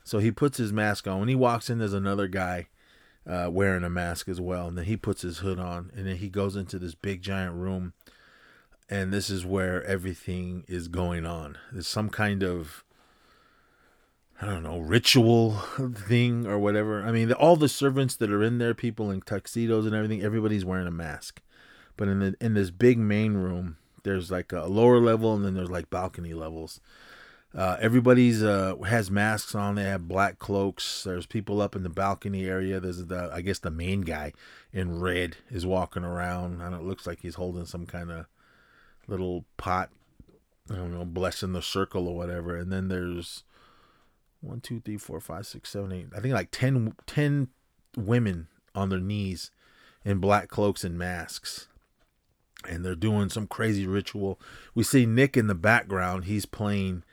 [0.02, 1.20] So he puts his mask on.
[1.20, 2.66] When he walks in, there's another guy
[3.26, 4.68] uh, wearing a mask as well.
[4.68, 5.90] And then he puts his hood on.
[5.96, 7.94] And then he goes into this big giant room.
[8.88, 11.56] And this is where everything is going on.
[11.72, 12.84] There's some kind of,
[14.40, 15.52] I don't know, ritual
[15.94, 17.02] thing or whatever.
[17.02, 20.64] I mean, all the servants that are in there, people in tuxedos and everything, everybody's
[20.64, 21.40] wearing a mask.
[21.96, 25.54] But in the in this big main room, there's like a lower level and then
[25.54, 26.80] there's like balcony levels
[27.56, 29.76] uh, everybody's uh, has masks on.
[29.76, 31.04] They have black cloaks.
[31.04, 32.80] There's people up in the balcony area.
[32.80, 34.32] There's the I guess the main guy
[34.72, 38.26] in red is walking around, and it looks like he's holding some kind of
[39.06, 39.90] little pot.
[40.70, 42.56] I don't know, blessing the circle or whatever.
[42.56, 43.44] And then there's
[44.40, 46.06] one, two, three, four, five, six, seven, eight.
[46.16, 47.48] I think like 10, 10
[47.96, 49.50] women on their knees
[50.04, 51.68] in black cloaks and masks.
[52.66, 54.40] And they're doing some crazy ritual.
[54.74, 56.24] We see Nick in the background.
[56.24, 57.04] He's playing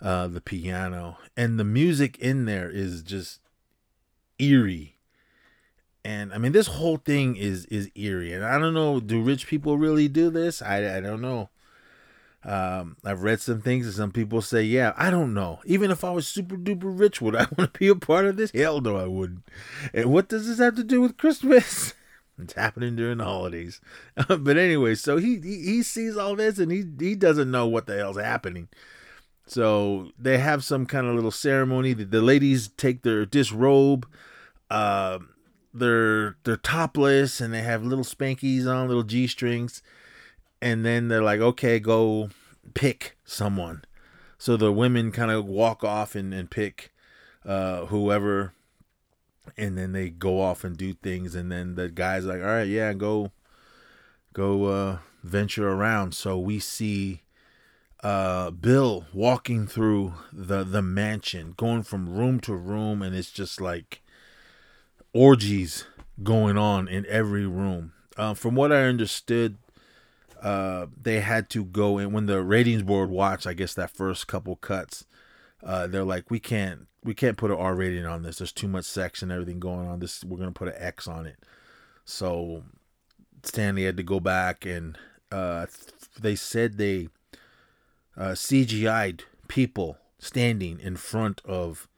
[0.00, 3.40] uh, the piano, and the music in there is just
[4.38, 4.97] eerie.
[6.08, 8.98] And I mean, this whole thing is is eerie, and I don't know.
[8.98, 10.62] Do rich people really do this?
[10.62, 11.50] I I don't know.
[12.42, 15.60] Um, I've read some things, and some people say, yeah, I don't know.
[15.66, 18.38] Even if I was super duper rich, would I want to be a part of
[18.38, 18.52] this?
[18.52, 19.42] Hell no, I wouldn't.
[19.92, 21.92] And what does this have to do with Christmas?
[22.42, 23.82] it's happening during the holidays.
[24.28, 27.84] but anyway, so he, he he sees all this, and he he doesn't know what
[27.84, 28.68] the hell's happening.
[29.44, 31.92] So they have some kind of little ceremony.
[31.92, 34.08] The, the ladies take their disrobe.
[34.70, 35.18] Uh,
[35.78, 39.82] they're they're topless and they have little spankies on, little g strings,
[40.60, 42.30] and then they're like, okay, go
[42.74, 43.84] pick someone.
[44.38, 46.92] So the women kind of walk off and, and pick
[47.44, 48.52] uh, whoever,
[49.56, 52.68] and then they go off and do things, and then the guys like, all right,
[52.68, 53.32] yeah, go,
[54.32, 56.14] go uh, venture around.
[56.14, 57.22] So we see
[58.02, 63.60] uh, Bill walking through the the mansion, going from room to room, and it's just
[63.60, 64.02] like
[65.12, 65.84] orgies
[66.22, 67.92] going on in every room.
[68.16, 69.56] Uh, from what I understood,
[70.42, 73.46] uh, they had to go in when the ratings board watched.
[73.46, 75.04] I guess that first couple cuts,
[75.62, 78.38] uh, they're like, we can't we can't put an R rating on this.
[78.38, 80.00] There's too much sex and everything going on.
[80.00, 81.36] This we're gonna put an X on it.
[82.04, 82.64] So
[83.42, 84.98] Stanley had to go back and
[85.30, 85.66] uh,
[86.20, 87.08] they said they
[88.16, 91.88] uh, CGI'd people standing in front of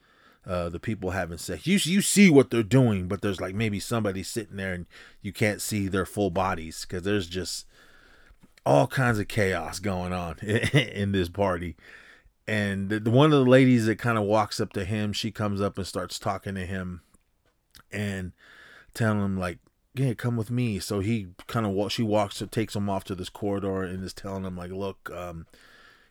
[0.50, 1.64] uh, the people having sex.
[1.64, 4.86] You you see what they're doing, but there's like maybe somebody sitting there and
[5.22, 7.68] you can't see their full bodies because there's just
[8.66, 11.76] all kinds of chaos going on in this party.
[12.48, 15.60] And the, one of the ladies that kind of walks up to him, she comes
[15.60, 17.02] up and starts talking to him
[17.92, 18.32] and
[18.92, 19.58] telling him like,
[19.94, 23.28] "Yeah, come with me." So he kind of she walks, takes him off to this
[23.28, 25.46] corridor and is telling him like, "Look, um,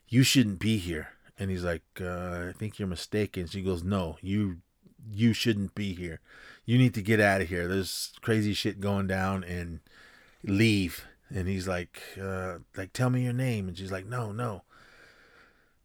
[0.08, 1.10] you shouldn't be here.
[1.39, 3.47] And he's like, uh, I think you're mistaken.
[3.47, 4.58] She goes, no, you,
[5.10, 6.19] you shouldn't be here.
[6.65, 7.67] You need to get out of here.
[7.67, 9.80] There's crazy shit going down and
[10.43, 11.06] leave.
[11.30, 13.69] And he's like, uh, like, tell me your name.
[13.69, 14.63] And she's like, no, no.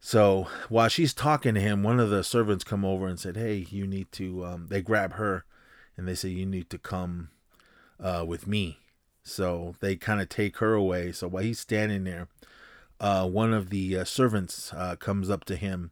[0.00, 3.66] So while she's talking to him, one of the servants come over and said, hey,
[3.70, 5.44] you need to, um, they grab her
[5.96, 7.30] and they say, you need to come,
[8.00, 8.80] uh, with me.
[9.22, 11.12] So they kind of take her away.
[11.12, 12.28] So while he's standing there,
[13.04, 15.90] uh, one of the uh, servants uh, comes up to him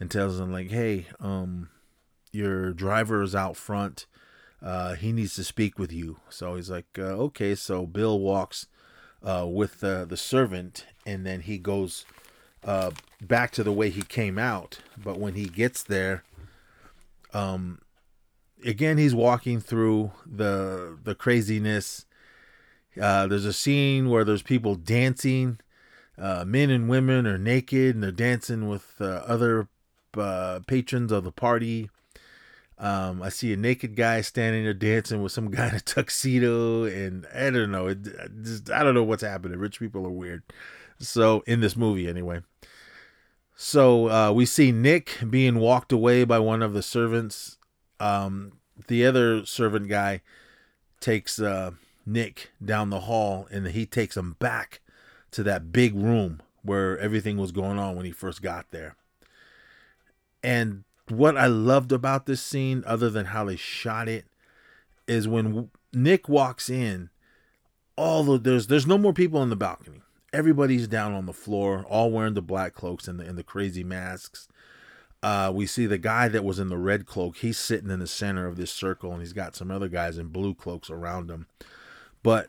[0.00, 1.68] and tells him like, "Hey, um,
[2.32, 4.06] your driver is out front.
[4.60, 8.66] Uh, he needs to speak with you." So he's like, uh, "Okay." So Bill walks
[9.22, 12.04] uh, with the servant, and then he goes
[12.64, 14.80] back to the way he came out.
[14.98, 16.24] But when he gets there,
[17.32, 17.80] um,
[18.64, 22.06] again he's walking through the the craziness.
[22.96, 25.60] There's a scene where there's people dancing.
[26.18, 29.68] Uh, men and women are naked and they're dancing with uh, other
[30.16, 31.88] uh, patrons of the party.
[32.78, 36.84] Um, I see a naked guy standing there dancing with some guy in a tuxedo,
[36.84, 37.88] and I don't know.
[37.88, 39.58] It, I just, I don't know what's happening.
[39.58, 40.42] Rich people are weird.
[40.98, 42.40] So in this movie, anyway.
[43.54, 47.58] So uh, we see Nick being walked away by one of the servants.
[47.98, 48.52] Um,
[48.88, 50.22] the other servant guy
[51.00, 51.72] takes uh,
[52.06, 54.80] Nick down the hall, and he takes him back
[55.32, 58.96] to that big room where everything was going on when he first got there.
[60.42, 64.26] And what I loved about this scene, other than how they shot it,
[65.06, 67.10] is when Nick walks in,
[67.96, 70.02] all the there's there's no more people on the balcony.
[70.32, 73.84] Everybody's down on the floor, all wearing the black cloaks and the and the crazy
[73.84, 74.48] masks.
[75.22, 77.38] Uh, we see the guy that was in the red cloak.
[77.38, 80.28] He's sitting in the center of this circle, and he's got some other guys in
[80.28, 81.46] blue cloaks around him.
[82.22, 82.48] But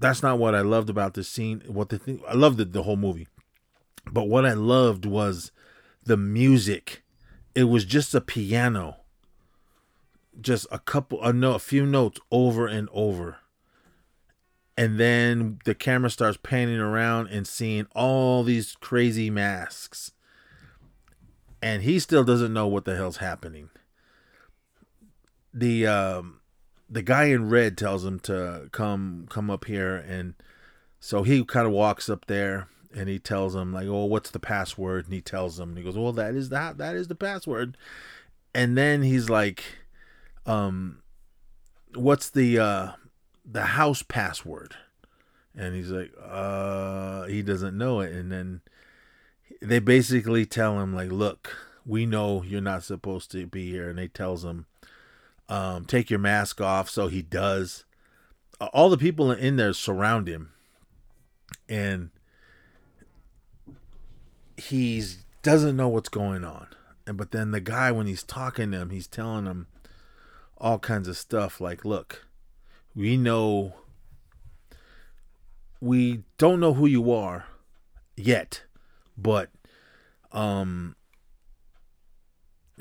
[0.00, 1.62] that's not what I loved about this scene.
[1.66, 3.28] What the thing I loved the, the whole movie,
[4.10, 5.52] but what I loved was
[6.04, 7.02] the music.
[7.54, 8.98] It was just a piano,
[10.40, 13.38] just a couple, a note, a few notes over and over,
[14.76, 20.12] and then the camera starts panning around and seeing all these crazy masks,
[21.60, 23.70] and he still doesn't know what the hell's happening.
[25.52, 26.37] The um,
[26.88, 29.96] the guy in red tells him to come come up here.
[29.96, 30.34] And
[31.00, 34.40] so he kind of walks up there and he tells him like oh what's the
[34.40, 35.04] password?
[35.04, 37.76] And he tells him and he goes well that is that that is the password.
[38.54, 39.64] And then he's like
[40.46, 41.02] um
[41.94, 42.92] what's the uh
[43.44, 44.74] the house password?
[45.54, 48.12] And he's like uh he doesn't know it.
[48.12, 48.62] And then
[49.60, 53.90] they basically tell him like look we know you're not supposed to be here.
[53.90, 54.66] And they tells him
[55.48, 56.90] um, take your mask off.
[56.90, 57.84] So he does.
[58.60, 60.52] All the people in there surround him,
[61.68, 62.10] and
[64.56, 65.04] he
[65.42, 66.68] doesn't know what's going on.
[67.06, 69.68] And but then the guy, when he's talking to him, he's telling him
[70.58, 72.26] all kinds of stuff like, "Look,
[72.94, 73.74] we know."
[75.80, 77.46] We don't know who you are
[78.16, 78.64] yet,
[79.16, 79.50] but
[80.32, 80.96] um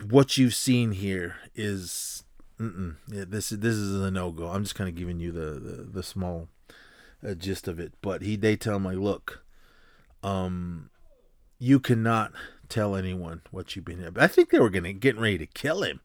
[0.09, 2.23] what you've seen here is
[2.59, 2.95] Mm-mm.
[3.07, 4.47] Yeah, this is this is a no go.
[4.47, 6.49] I'm just kind of giving you the the, the small
[7.27, 7.93] uh, gist of it.
[8.01, 9.43] But he they tell him like, look,
[10.23, 10.89] um,
[11.59, 12.33] you cannot
[12.67, 14.09] tell anyone what you've been.
[14.11, 15.99] But I think they were gonna getting ready to kill him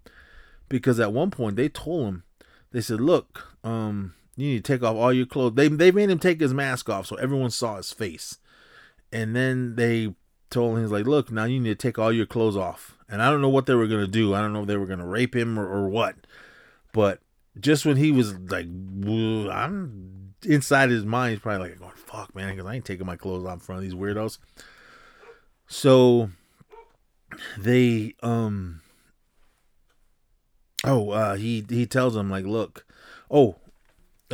[0.69, 2.25] because at one point they told him
[2.71, 5.55] they said, look, um, you need to take off all your clothes.
[5.55, 8.39] They they made him take his mask off so everyone saw his face,
[9.11, 10.15] and then they
[10.53, 12.97] told him he's like, look, now you need to take all your clothes off.
[13.09, 14.35] And I don't know what they were gonna do.
[14.35, 16.17] I don't know if they were gonna rape him or, or what.
[16.93, 17.21] But
[17.59, 22.55] just when he was like, I'm inside his mind, he's probably like, going, fuck, man,
[22.55, 24.39] because I ain't taking my clothes off in front of these weirdos.
[25.67, 26.31] So
[27.59, 28.83] they, um,
[30.85, 32.85] oh, uh, he, he tells him, like, look,
[33.31, 33.57] oh,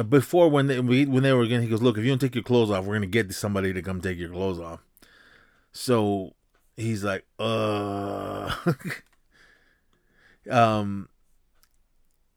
[0.08, 2.44] before when they, when they were again, he goes, look, if you don't take your
[2.44, 4.80] clothes off, we're going to get somebody to come take your clothes off.
[5.72, 6.34] So
[6.76, 8.54] he's like, uh,
[10.50, 11.08] um,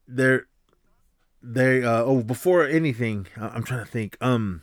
[0.06, 0.46] they're
[1.44, 4.62] they uh oh before anything i'm trying to think um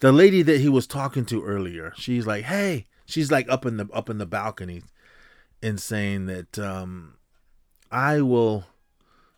[0.00, 3.78] the lady that he was talking to earlier she's like hey she's like up in
[3.78, 4.82] the up in the balcony
[5.62, 7.14] and saying that um
[7.90, 8.66] i will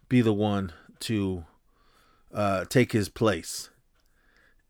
[0.09, 1.45] be the one to
[2.33, 3.71] uh take his place.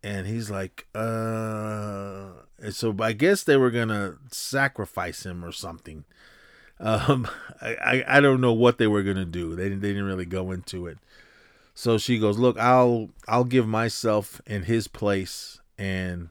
[0.03, 6.05] And he's like uh and so i guess they were gonna sacrifice him or something
[6.81, 7.29] um,
[7.61, 9.57] I, I don't know what they were gonna do.
[9.57, 10.99] They they didn't really go into it.
[11.75, 16.31] So she goes, "Look, I'll I'll give myself in his place and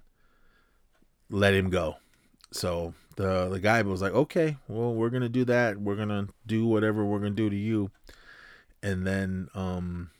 [1.29, 1.97] let him go."
[2.51, 5.79] So the the guy was like, "Okay, well, we're gonna do that.
[5.79, 7.91] We're gonna do whatever we're gonna do to you."
[8.83, 10.11] And then, um,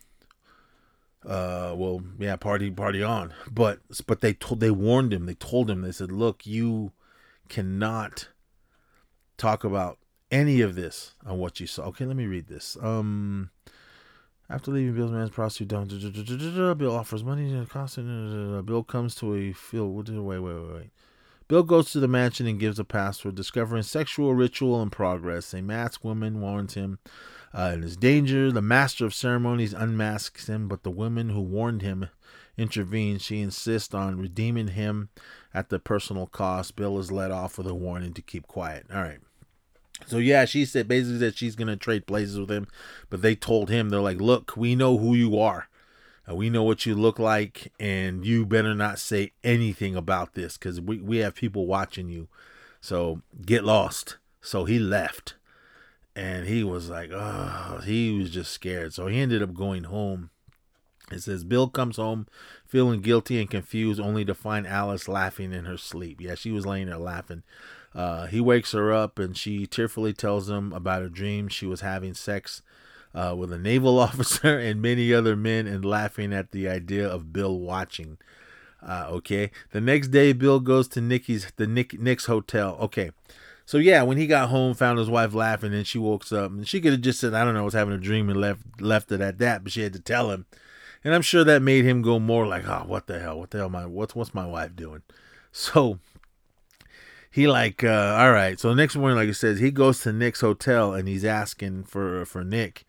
[1.28, 3.34] uh, well, yeah, party party on.
[3.52, 5.26] But but they told they warned him.
[5.26, 5.82] They told him.
[5.82, 6.94] They said, "Look, you
[7.50, 8.30] cannot."
[9.38, 10.00] talk about
[10.32, 11.84] any of this on what you saw.
[11.84, 12.78] Okay, let me read this.
[12.82, 13.52] Um,
[14.50, 17.98] After leaving Bill's man's prostitute down, Bill offers money to cost.
[17.98, 20.10] Bill comes to a field.
[20.10, 20.90] Wait, wait, wait, wait.
[21.48, 25.54] Bill goes to the mansion and gives a password, discovering sexual ritual in progress.
[25.54, 27.00] A masked woman warns him
[27.58, 28.52] uh, in his danger.
[28.52, 32.08] The master of ceremonies unmasks him, but the woman who warned him
[32.58, 33.22] intervenes.
[33.22, 35.10] She insists on redeeming him
[35.54, 36.76] at the personal cost.
[36.76, 38.86] Bill is let off with a warning to keep quiet.
[38.94, 39.20] All right.
[40.06, 42.68] So yeah, she said basically that she's gonna trade places with him,
[43.10, 45.70] but they told him they're like, look, we know who you are,
[46.30, 50.58] uh, we know what you look like, and you better not say anything about this
[50.58, 52.28] because we we have people watching you.
[52.80, 54.18] So get lost.
[54.40, 55.36] So he left,
[56.18, 58.92] and he was like, oh, he was just scared.
[58.92, 60.32] So he ended up going home.
[61.12, 62.26] It says Bill comes home
[62.66, 66.20] feeling guilty and confused, only to find Alice laughing in her sleep.
[66.20, 67.44] Yeah, she was laying there laughing.
[67.94, 71.82] Uh, he wakes her up and she tearfully tells him about a dream she was
[71.82, 72.64] having sex
[73.14, 77.32] uh, with a naval officer and many other men and laughing at the idea of
[77.32, 78.18] Bill watching.
[78.82, 79.52] Uh, okay.
[79.72, 82.76] The next day, Bill goes to Nikki's the Nick Nick's hotel.
[82.82, 83.12] Okay.
[83.68, 86.66] So yeah, when he got home, found his wife laughing, and she woke up, and
[86.66, 88.62] she could have just said, "I don't know, I was having a dream," and left
[88.80, 89.62] left it at that.
[89.62, 90.46] But she had to tell him,
[91.04, 93.38] and I'm sure that made him go more like, "Oh, what the hell?
[93.38, 93.70] What the hell?
[93.70, 95.04] My what's what's my wife doing?"
[95.52, 96.00] So
[97.30, 100.14] he like uh, all right so the next morning like I says he goes to
[100.14, 102.86] nick's hotel and he's asking for for nick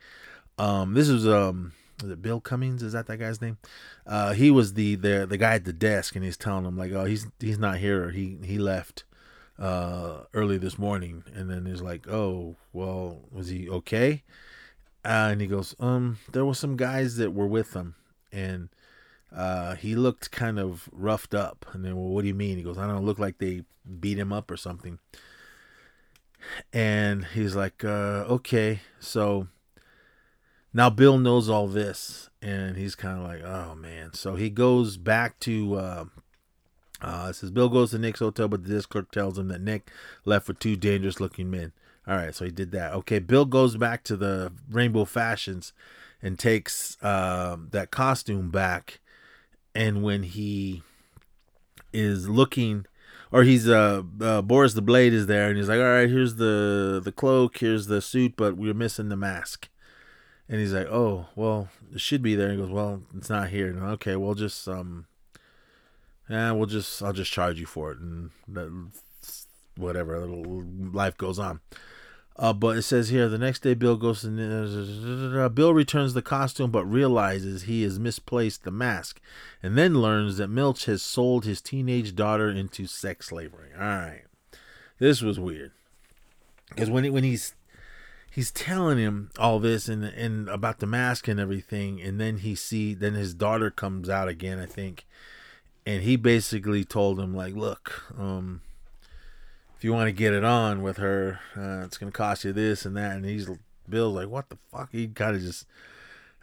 [0.59, 1.72] um this is um
[2.03, 3.59] is it bill cummings is that that guy's name
[4.07, 6.93] uh he was the the the guy at the desk and he's telling him like
[6.93, 9.05] oh he's he's not here he he left
[9.59, 14.22] uh early this morning and then he's like oh well was he okay
[15.04, 17.94] uh, and he goes um there were some guys that were with him
[18.32, 18.68] and
[19.34, 21.66] uh, he looked kind of roughed up.
[21.72, 22.56] And then, well, what do you mean?
[22.56, 23.64] He goes, I don't look like they
[24.00, 24.98] beat him up or something.
[26.72, 28.80] And he's like, uh, okay.
[29.00, 29.48] So
[30.72, 32.30] now Bill knows all this.
[32.40, 34.14] And he's kind of like, oh, man.
[34.14, 36.04] So he goes back to, uh,
[37.01, 39.61] uh, it says Bill goes to Nick's hotel, but the desk clerk tells him that
[39.61, 39.90] Nick
[40.24, 41.72] left with two dangerous looking men.
[42.07, 42.92] All right, so he did that.
[42.94, 45.72] Okay, Bill goes back to the Rainbow Fashions
[46.22, 49.01] and takes uh, that costume back
[49.74, 50.82] and when he
[51.92, 52.86] is looking
[53.30, 56.36] or he's uh, uh, Boris the Blade is there and he's like, all right, here's
[56.36, 59.68] the the cloak, here's the suit, but we're missing the mask.
[60.49, 62.49] And he's like, oh, well, it should be there.
[62.49, 63.68] And he goes, well, it's not here.
[63.68, 65.05] And, okay, we'll just um,
[66.29, 68.31] yeah, we'll just I'll just charge you for it, and
[69.76, 71.61] whatever, life goes on.
[72.39, 76.70] Uh, but it says here the next day Bill goes to Bill returns the costume
[76.70, 79.20] but realizes he has misplaced the mask
[79.61, 83.70] and then learns that Milch has sold his teenage daughter into sex slavery.
[83.74, 84.22] All right.
[85.01, 85.72] This was weird.
[86.76, 87.55] Cuz when he, when he's
[88.31, 92.55] he's telling him all this and and about the mask and everything and then he
[92.55, 95.09] see then his daughter comes out again, I think.
[95.89, 98.61] And he basically told him like, "Look, um
[99.78, 102.84] if you want to get it on with her, uh, it's gonna cost you this
[102.84, 103.12] and that.
[103.12, 103.49] And he's
[103.89, 104.91] Bill's like, what the fuck?
[104.93, 105.66] He kind of just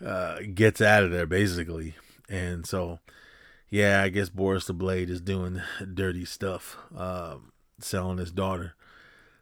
[0.04, 1.96] uh, gets out of there basically.
[2.30, 3.00] And so,
[3.70, 5.62] yeah, I guess Boris the Blade is doing
[5.93, 7.36] dirty stuff, uh,
[7.80, 8.74] selling his daughter.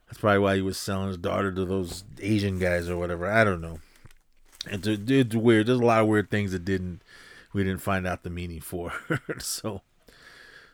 [0.08, 3.26] That's probably why he was selling his daughter to those Asian guys or whatever.
[3.26, 3.80] I don't know.
[4.66, 5.68] It's, it's weird.
[5.68, 7.02] There's a lot of weird things that didn't
[7.54, 8.92] we didn't find out the meaning for.
[9.38, 9.82] so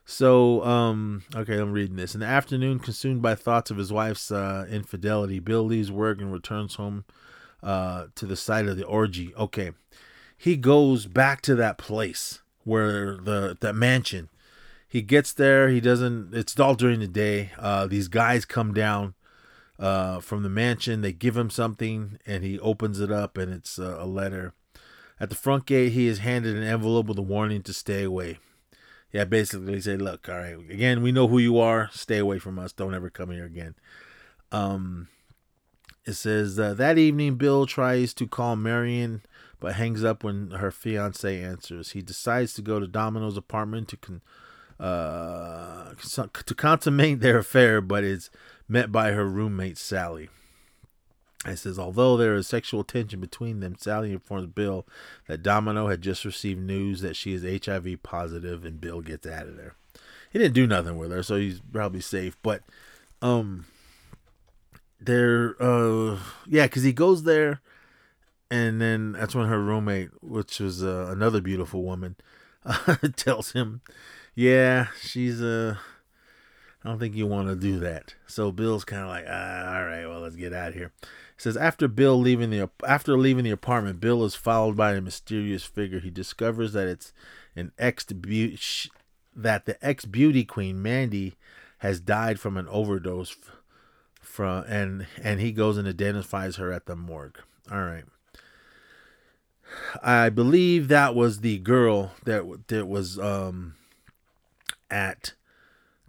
[0.09, 2.15] so, um, okay, I'm reading this.
[2.15, 6.33] In the afternoon, consumed by thoughts of his wife's uh, infidelity, Bill leaves work and
[6.33, 7.05] returns home
[7.61, 9.35] uh, to the site of the orgy.
[9.35, 9.69] Okay,
[10.35, 14.29] he goes back to that place where the that mansion.
[14.87, 15.69] He gets there.
[15.69, 16.33] He doesn't.
[16.33, 17.51] It's all during the day.
[17.59, 19.13] Uh, these guys come down
[19.77, 21.01] uh, from the mansion.
[21.01, 24.55] They give him something, and he opens it up, and it's uh, a letter.
[25.19, 28.39] At the front gate, he is handed an envelope with a warning to stay away
[29.11, 31.89] yeah, basically say, look, all right, again, we know who you are.
[31.91, 32.73] Stay away from us.
[32.73, 33.75] Don't ever come here again.
[34.51, 35.07] Um,
[36.05, 39.21] it says uh, that evening, Bill tries to call Marion,
[39.59, 41.91] but hangs up when her fiance answers.
[41.91, 44.21] He decides to go to Domino's apartment to con-
[44.79, 45.93] uh,
[46.45, 48.29] to consummate their affair, but is
[48.67, 50.29] met by her roommate Sally.
[51.45, 54.85] It says, although there is sexual tension between them, Sally informs Bill
[55.27, 59.47] that Domino had just received news that she is HIV positive, and Bill gets out
[59.47, 59.75] of there.
[60.31, 62.35] He didn't do nothing with her, so he's probably safe.
[62.43, 62.63] But,
[63.21, 63.65] um,
[64.99, 67.61] there, uh, yeah, because he goes there,
[68.51, 72.17] and then that's when her roommate, which was uh, another beautiful woman,
[72.65, 73.79] uh, tells him,
[74.35, 75.75] yeah, she's uh
[76.83, 78.15] I don't think you want to do that.
[78.25, 80.93] So Bill's kind of like, ah, all right, well, let's get out of here.
[81.39, 85.63] Says after Bill leaving the after leaving the apartment, Bill is followed by a mysterious
[85.63, 86.01] figure.
[86.01, 87.13] He discovers that it's
[87.55, 88.05] an ex
[89.33, 91.37] that the ex beauty queen Mandy
[91.77, 93.37] has died from an overdose
[94.21, 97.39] from and and he goes and identifies her at the morgue.
[97.71, 98.03] All right.
[100.03, 103.75] I believe that was the girl that that was um
[104.91, 105.35] at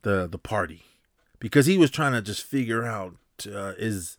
[0.03, 0.83] the the party
[1.39, 3.15] because he was trying to just figure out
[3.47, 4.17] uh, is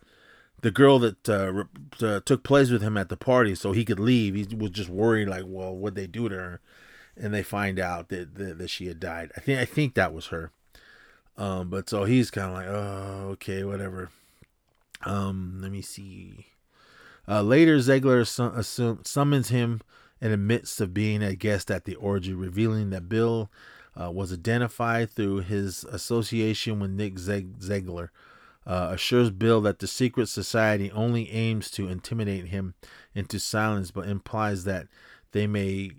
[0.62, 1.64] the girl that uh,
[2.04, 4.34] uh, took place with him at the party so he could leave.
[4.34, 6.60] He was just worried like, well, what they do to her,
[7.16, 9.32] and they find out that, that that she had died.
[9.36, 10.50] I think I think that was her.
[11.36, 14.10] Um, but so he's kind of like, oh, okay, whatever.
[15.04, 16.46] Um, let me see.
[17.26, 19.80] Uh, later, Ziegler su- assume, summons him
[20.20, 23.50] and admits of being a guest at the orgy, revealing that Bill
[24.00, 28.12] uh, was identified through his association with Nick Zeg- Ziegler.
[28.64, 32.74] Uh, assures Bill that the secret society only aims to intimidate him
[33.14, 34.86] into silence, but implies that
[35.32, 35.92] they may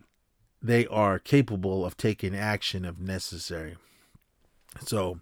[0.61, 3.75] they are capable of taking action if necessary.
[4.85, 5.19] So,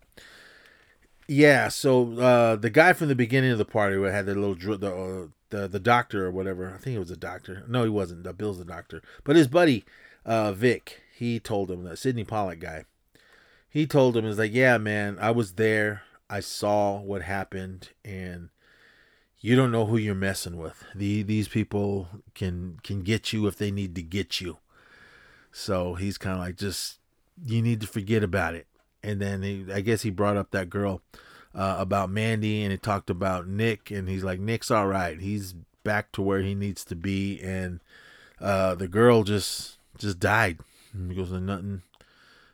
[1.28, 4.78] yeah, so uh, the guy from the beginning of the party who had the little
[4.78, 7.64] the, uh, the the doctor or whatever, I think it was a doctor.
[7.68, 8.24] No, he wasn't.
[8.24, 9.84] The Bill's the doctor, but his buddy
[10.26, 12.86] uh, Vic, he told him that Sydney Pollack guy.
[13.70, 16.04] He told him, "Is like, yeah, man, I was there.
[16.32, 18.50] I saw what happened, and
[19.40, 20.84] you don't know who you're messing with.
[20.96, 24.58] The these people can can get you if they need to get you.
[25.52, 27.00] So he's kind of like, just
[27.46, 28.68] you need to forget about it
[29.04, 31.02] and then he, I guess he brought up that girl
[31.54, 35.20] uh, about Mandy, and he talked about Nick, and he's like, Nick's all right.
[35.20, 35.54] He's
[35.84, 37.80] back to where he needs to be, and
[38.40, 40.60] uh, the girl just just died.
[40.94, 41.84] And he goes, nothing,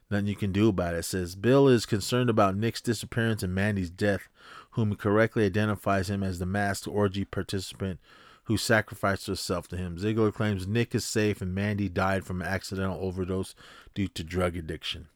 [0.10, 1.00] nothing you can do about it.
[1.00, 1.04] it.
[1.04, 4.28] Says Bill is concerned about Nick's disappearance and Mandy's death,
[4.72, 8.00] whom correctly identifies him as the masked orgy participant
[8.46, 9.98] who sacrificed herself to him.
[9.98, 13.54] Ziegler claims Nick is safe and Mandy died from an accidental overdose
[13.94, 15.10] due to drug addiction.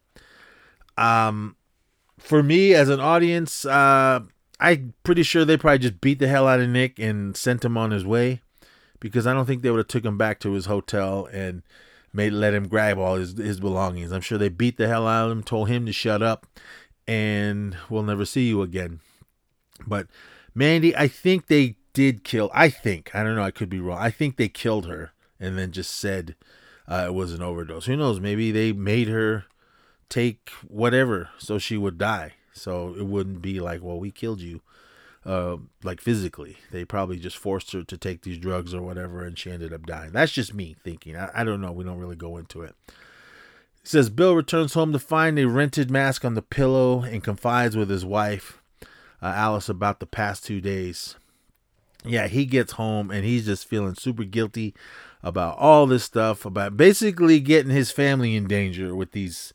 [0.98, 1.56] Um,
[2.18, 4.20] for me as an audience, uh,
[4.60, 7.78] I'm pretty sure they probably just beat the hell out of Nick and sent him
[7.78, 8.42] on his way,
[9.00, 11.64] because I don't think they would have took him back to his hotel and
[12.14, 14.12] made let him grab all his his belongings.
[14.12, 16.48] I'm sure they beat the hell out of him, told him to shut up,
[17.08, 19.00] and we'll never see you again.
[19.88, 20.08] But
[20.54, 22.50] Mandy, I think they did kill.
[22.54, 23.44] I think I don't know.
[23.44, 24.00] I could be wrong.
[24.00, 26.36] I think they killed her and then just said
[26.88, 27.86] uh, it was an overdose.
[27.86, 28.20] Who knows?
[28.20, 29.46] Maybe they made her
[30.10, 32.34] take whatever so she would die.
[32.54, 34.62] So it wouldn't be like, well, we killed you,
[35.26, 36.58] uh, like physically.
[36.72, 39.86] They probably just forced her to take these drugs or whatever, and she ended up
[39.86, 40.12] dying.
[40.12, 41.16] That's just me thinking.
[41.16, 41.72] I, I don't know.
[41.72, 42.76] We don't really go into it.
[42.88, 47.76] It says Bill returns home to find a rented mask on the pillow and confides
[47.76, 48.62] with his wife,
[49.22, 51.16] uh, Alice, about the past two days.
[52.04, 54.74] Yeah, he gets home and he's just feeling super guilty
[55.24, 59.54] about all this stuff, about basically getting his family in danger with these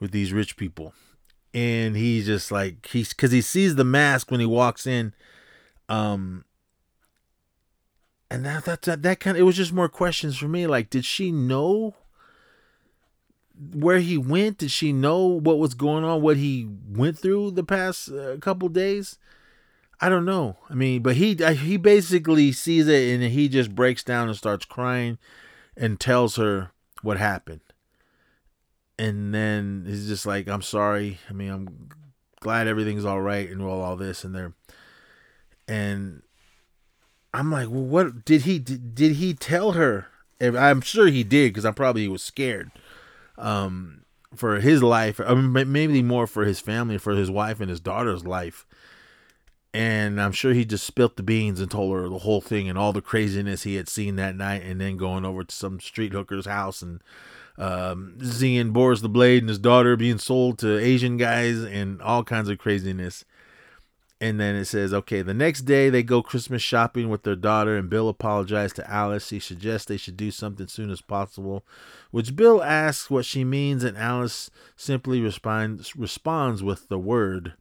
[0.00, 0.92] with these rich people.
[1.54, 5.14] And he's just like he's cuz he sees the mask when he walks in
[5.88, 6.44] um
[8.28, 10.90] and that that that, that kind of it was just more questions for me like
[10.90, 11.94] did she know
[13.72, 14.58] where he went?
[14.58, 18.68] Did she know what was going on what he went through the past uh, couple
[18.68, 19.18] days?
[20.00, 20.56] I don't know.
[20.68, 24.64] I mean, but he he basically sees it and he just breaks down and starts
[24.64, 25.18] crying
[25.76, 27.60] and tells her what happened
[28.98, 31.18] and then he's just like, "I'm sorry.
[31.28, 31.88] I mean, I'm
[32.40, 34.52] glad everything's all right and all all this and there."
[35.66, 36.22] And
[37.32, 40.06] I'm like, "Well, what did he did, did he tell her?"
[40.40, 42.70] I'm sure he did because I'm probably he was scared
[43.38, 45.20] um, for his life.
[45.20, 48.66] I mean, maybe more for his family, for his wife and his daughter's life.
[49.72, 52.78] And I'm sure he just spilt the beans and told her the whole thing and
[52.78, 56.12] all the craziness he had seen that night, and then going over to some street
[56.12, 57.00] hooker's house and
[57.58, 62.24] um, seeing Boris the Blade and his daughter being sold to Asian guys and all
[62.24, 63.24] kinds of craziness.
[64.20, 67.76] And then it says, okay, the next day they go Christmas shopping with their daughter,
[67.76, 69.28] and Bill apologized to Alice.
[69.30, 71.64] He suggests they should do something soon as possible,
[72.10, 77.54] which Bill asks what she means, and Alice simply responds responds with the word.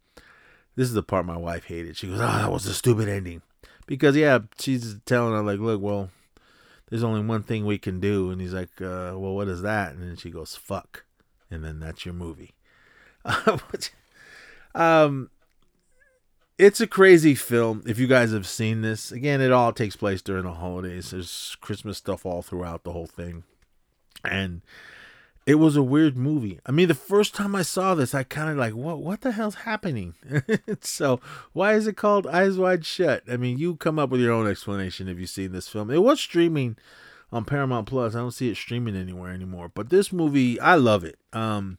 [0.75, 1.97] This is the part my wife hated.
[1.97, 3.41] She goes, "Oh, that was a stupid ending,"
[3.85, 6.11] because yeah, she's telling her like, "Look, well,
[6.93, 8.29] there's only one thing we can do.
[8.29, 9.93] And he's like, uh, well, what is that?
[9.93, 11.05] And then she goes, fuck.
[11.49, 12.53] And then that's your movie.
[14.75, 15.31] um,
[16.59, 17.81] it's a crazy film.
[17.87, 21.09] If you guys have seen this, again, it all takes place during the holidays.
[21.09, 23.43] There's Christmas stuff all throughout the whole thing.
[24.23, 24.61] And
[25.45, 26.59] it was a weird movie.
[26.65, 29.31] I mean, the first time I saw this, I kind of like, what what the
[29.31, 30.15] hell's happening?
[30.81, 31.19] so
[31.51, 33.23] why is it called Eyes Wide Shut?
[33.29, 35.91] I mean, you come up with your own explanation if you've seen this film.
[35.91, 36.77] It was streaming
[37.31, 38.15] on Paramount Plus.
[38.15, 39.69] I don't see it streaming anywhere anymore.
[39.73, 41.17] But this movie, I love it.
[41.33, 41.77] Um,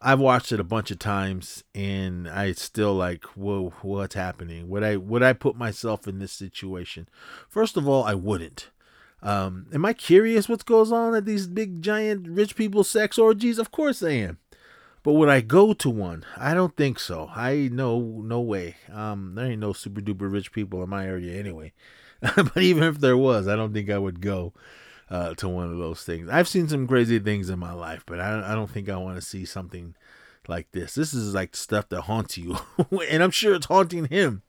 [0.00, 4.68] I've watched it a bunch of times, and I still like, whoa, what's happening?
[4.68, 7.08] Would I would I put myself in this situation?
[7.48, 8.70] First of all, I wouldn't.
[9.22, 13.58] Um, am I curious what goes on at these big giant rich people sex orgies?
[13.58, 14.38] Of course I am.
[15.02, 16.24] But would I go to one?
[16.36, 17.30] I don't think so.
[17.34, 18.76] I know no way.
[18.92, 21.72] Um, there ain't no super duper rich people in my area anyway.
[22.20, 24.52] but even if there was, I don't think I would go
[25.10, 26.28] uh, to one of those things.
[26.28, 29.16] I've seen some crazy things in my life, but I, I don't think I want
[29.16, 29.94] to see something
[30.46, 30.94] like this.
[30.94, 32.58] This is like stuff that haunts you,
[33.10, 34.42] and I'm sure it's haunting him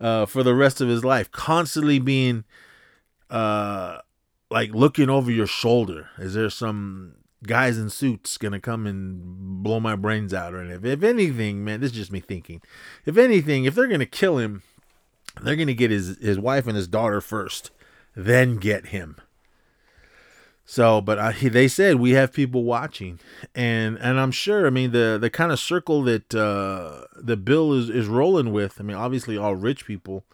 [0.00, 2.44] uh, for the rest of his life, constantly being
[3.30, 3.98] uh,
[4.50, 6.08] like looking over your shoulder.
[6.18, 10.90] Is there some guys in suits gonna come and blow my brains out or anything?
[10.90, 12.60] If anything, man, this is just me thinking.
[13.04, 14.62] If anything, if they're gonna kill him,
[15.42, 17.70] they're gonna get his his wife and his daughter first,
[18.14, 19.16] then get him.
[20.68, 23.20] So, but I, they said we have people watching,
[23.54, 24.66] and and I'm sure.
[24.66, 28.80] I mean, the the kind of circle that uh, the bill is is rolling with.
[28.80, 30.24] I mean, obviously all rich people,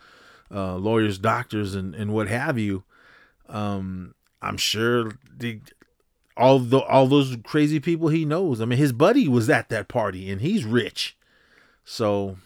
[0.51, 2.85] uh, lawyers, doctors, and and what have you.
[3.53, 5.61] Um, I'm sure the
[6.37, 8.61] all the all those crazy people he knows.
[8.61, 11.17] I mean, his buddy was at that party, and he's rich.
[11.85, 12.39] So,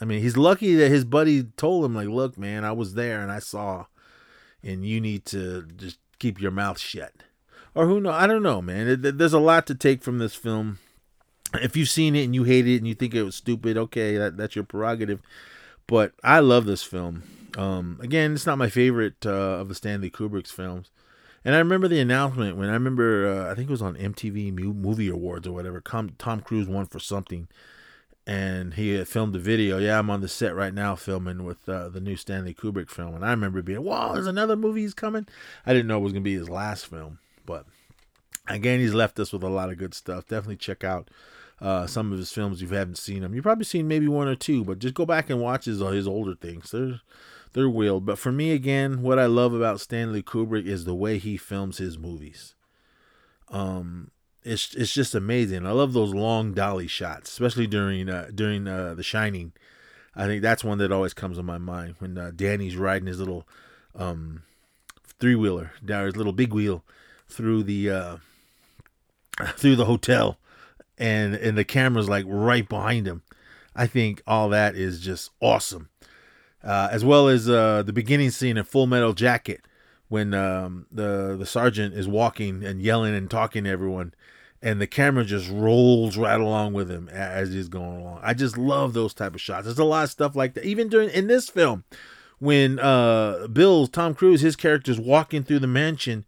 [0.00, 3.20] I mean, he's lucky that his buddy told him, like, "Look, man, I was there
[3.20, 3.86] and I saw,
[4.62, 7.12] and you need to just keep your mouth shut."
[7.74, 8.12] Or who know?
[8.12, 8.86] I don't know, man.
[8.86, 10.78] It, there's a lot to take from this film.
[11.54, 14.16] If you've seen it and you hate it and you think it was stupid, okay,
[14.16, 15.20] that, that's your prerogative.
[15.86, 17.22] But I love this film.
[17.56, 20.90] Um, again, it's not my favorite uh, of the Stanley Kubrick's films.
[21.44, 24.52] And I remember the announcement when I remember, uh, I think it was on MTV
[24.54, 25.80] Movie Awards or whatever.
[25.80, 27.48] Tom Cruise won for something,
[28.26, 29.78] and he filmed a video.
[29.78, 33.14] Yeah, I'm on the set right now filming with uh, the new Stanley Kubrick film.
[33.14, 35.26] And I remember being, wow, there's another movie he's coming.
[35.66, 37.18] I didn't know it was going to be his last film.
[37.44, 37.66] But
[38.48, 40.26] again, he's left us with a lot of good stuff.
[40.26, 41.10] Definitely check out
[41.60, 43.34] uh, some of his films if you haven't seen them.
[43.34, 45.88] You've probably seen maybe one or two, but just go back and watch his uh,
[45.88, 46.70] his older things.
[46.70, 47.00] They're
[47.54, 48.00] they're real.
[48.00, 51.78] But for me, again, what I love about Stanley Kubrick is the way he films
[51.78, 52.54] his movies.
[53.48, 54.10] Um,
[54.42, 55.66] it's it's just amazing.
[55.66, 59.52] I love those long dolly shots, especially during uh, during uh, The Shining.
[60.14, 63.18] I think that's one that always comes to my mind when uh, Danny's riding his
[63.18, 63.48] little
[63.94, 64.42] um,
[65.18, 66.84] three wheeler down his little big wheel
[67.28, 68.16] through the uh,
[69.56, 70.38] through the hotel,
[70.98, 73.22] and and the camera's like right behind him.
[73.76, 75.88] I think all that is just awesome,
[76.64, 79.60] uh, as well as uh, the beginning scene in Full Metal Jacket
[80.08, 84.14] when um, the the sergeant is walking and yelling and talking to everyone,
[84.62, 88.20] and the camera just rolls right along with him as he's going along.
[88.22, 89.64] I just love those type of shots.
[89.64, 91.84] There's a lot of stuff like that, even during in this film
[92.38, 96.24] when uh Bill Tom Cruise his character's walking through the mansion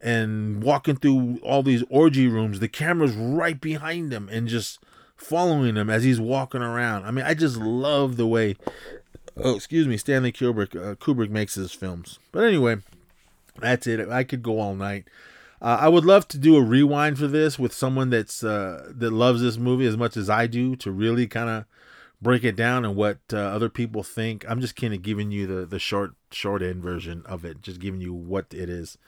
[0.00, 2.60] and walking through all these orgy rooms.
[2.60, 4.78] The camera's right behind him and just
[5.16, 7.04] following him as he's walking around.
[7.04, 8.56] I mean, I just love the way.
[9.42, 10.74] Oh, excuse me, Stanley Kubrick.
[10.74, 12.18] Uh, Kubrick makes his films.
[12.32, 12.78] But anyway,
[13.60, 14.08] that's it.
[14.08, 15.06] I could go all night.
[15.60, 19.12] Uh, I would love to do a rewind for this with someone that's uh, that
[19.12, 21.64] loves this movie as much as I do to really kind of
[22.22, 24.44] break it down and what uh, other people think.
[24.48, 27.80] I'm just kind of giving you the the short short end version of it, just
[27.80, 28.98] giving you what it is.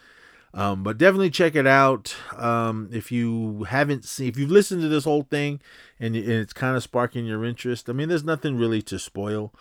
[0.52, 2.16] Um, but definitely check it out.
[2.36, 5.60] Um, if you haven't seen, if you've listened to this whole thing
[6.00, 9.52] and, and it's kind of sparking your interest, I mean, there's nothing really to spoil.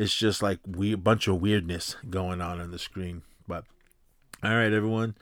[0.00, 3.20] It's just like we a bunch of weirdness going on on the screen.
[3.46, 3.66] But
[4.42, 5.14] all right, everyone,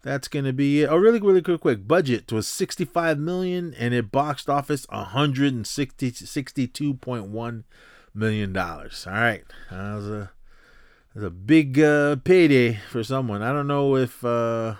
[0.00, 0.86] that's gonna be it.
[0.86, 1.86] Oh, really, really quick, quick.
[1.86, 7.64] Budget was 65 million, and it boxed office 162.1
[8.14, 9.06] million dollars.
[9.06, 10.30] All right, that was a
[11.14, 13.42] it's a big uh, payday for someone.
[13.42, 14.76] I don't know if uh,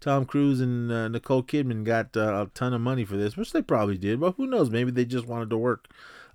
[0.00, 3.52] Tom Cruise and uh, Nicole Kidman got uh, a ton of money for this, which
[3.52, 4.18] they probably did.
[4.18, 4.70] But who knows?
[4.70, 5.86] Maybe they just wanted to work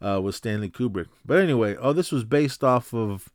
[0.02, 1.08] uh, with Stanley Kubrick.
[1.26, 3.30] But anyway, oh, this was based off of.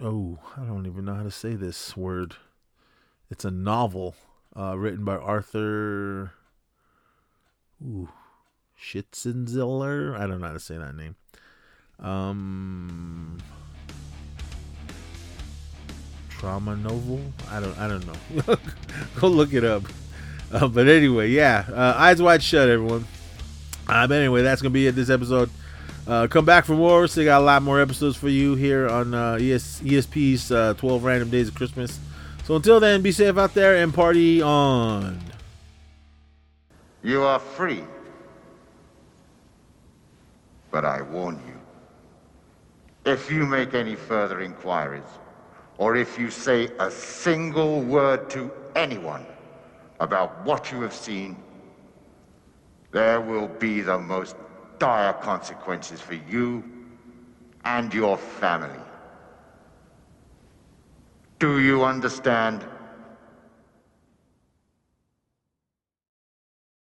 [0.00, 2.36] Oh, I don't even know how to say this word.
[3.30, 4.14] It's a novel
[4.54, 6.32] uh, written by Arthur.
[7.82, 8.08] Ooh,
[8.78, 10.18] Schnitzler.
[10.18, 11.16] I don't know how to say that name.
[11.98, 13.38] Um,
[16.28, 17.20] trauma novel.
[17.50, 18.56] I don't I don't know.
[19.20, 19.82] Go look it up.
[20.52, 23.06] Uh, but anyway, yeah, uh, eyes wide shut, everyone.
[23.88, 25.50] Uh, but anyway, that's gonna be it this episode.
[26.06, 27.00] Uh, come back for more.
[27.02, 30.74] We still got a lot more episodes for you here on uh, ES- ESP's uh,
[30.74, 31.98] 12 Random Days of Christmas.
[32.44, 35.20] So until then, be safe out there and party on.
[37.02, 37.82] You are free.
[40.70, 41.56] But I warn you
[43.10, 45.04] if you make any further inquiries,
[45.78, 49.24] or if you say a single word to anyone
[50.00, 51.36] about what you have seen
[52.92, 54.36] there will be the most
[54.78, 56.64] dire consequences for you
[57.64, 58.80] and your family.
[61.38, 62.64] Do you understand?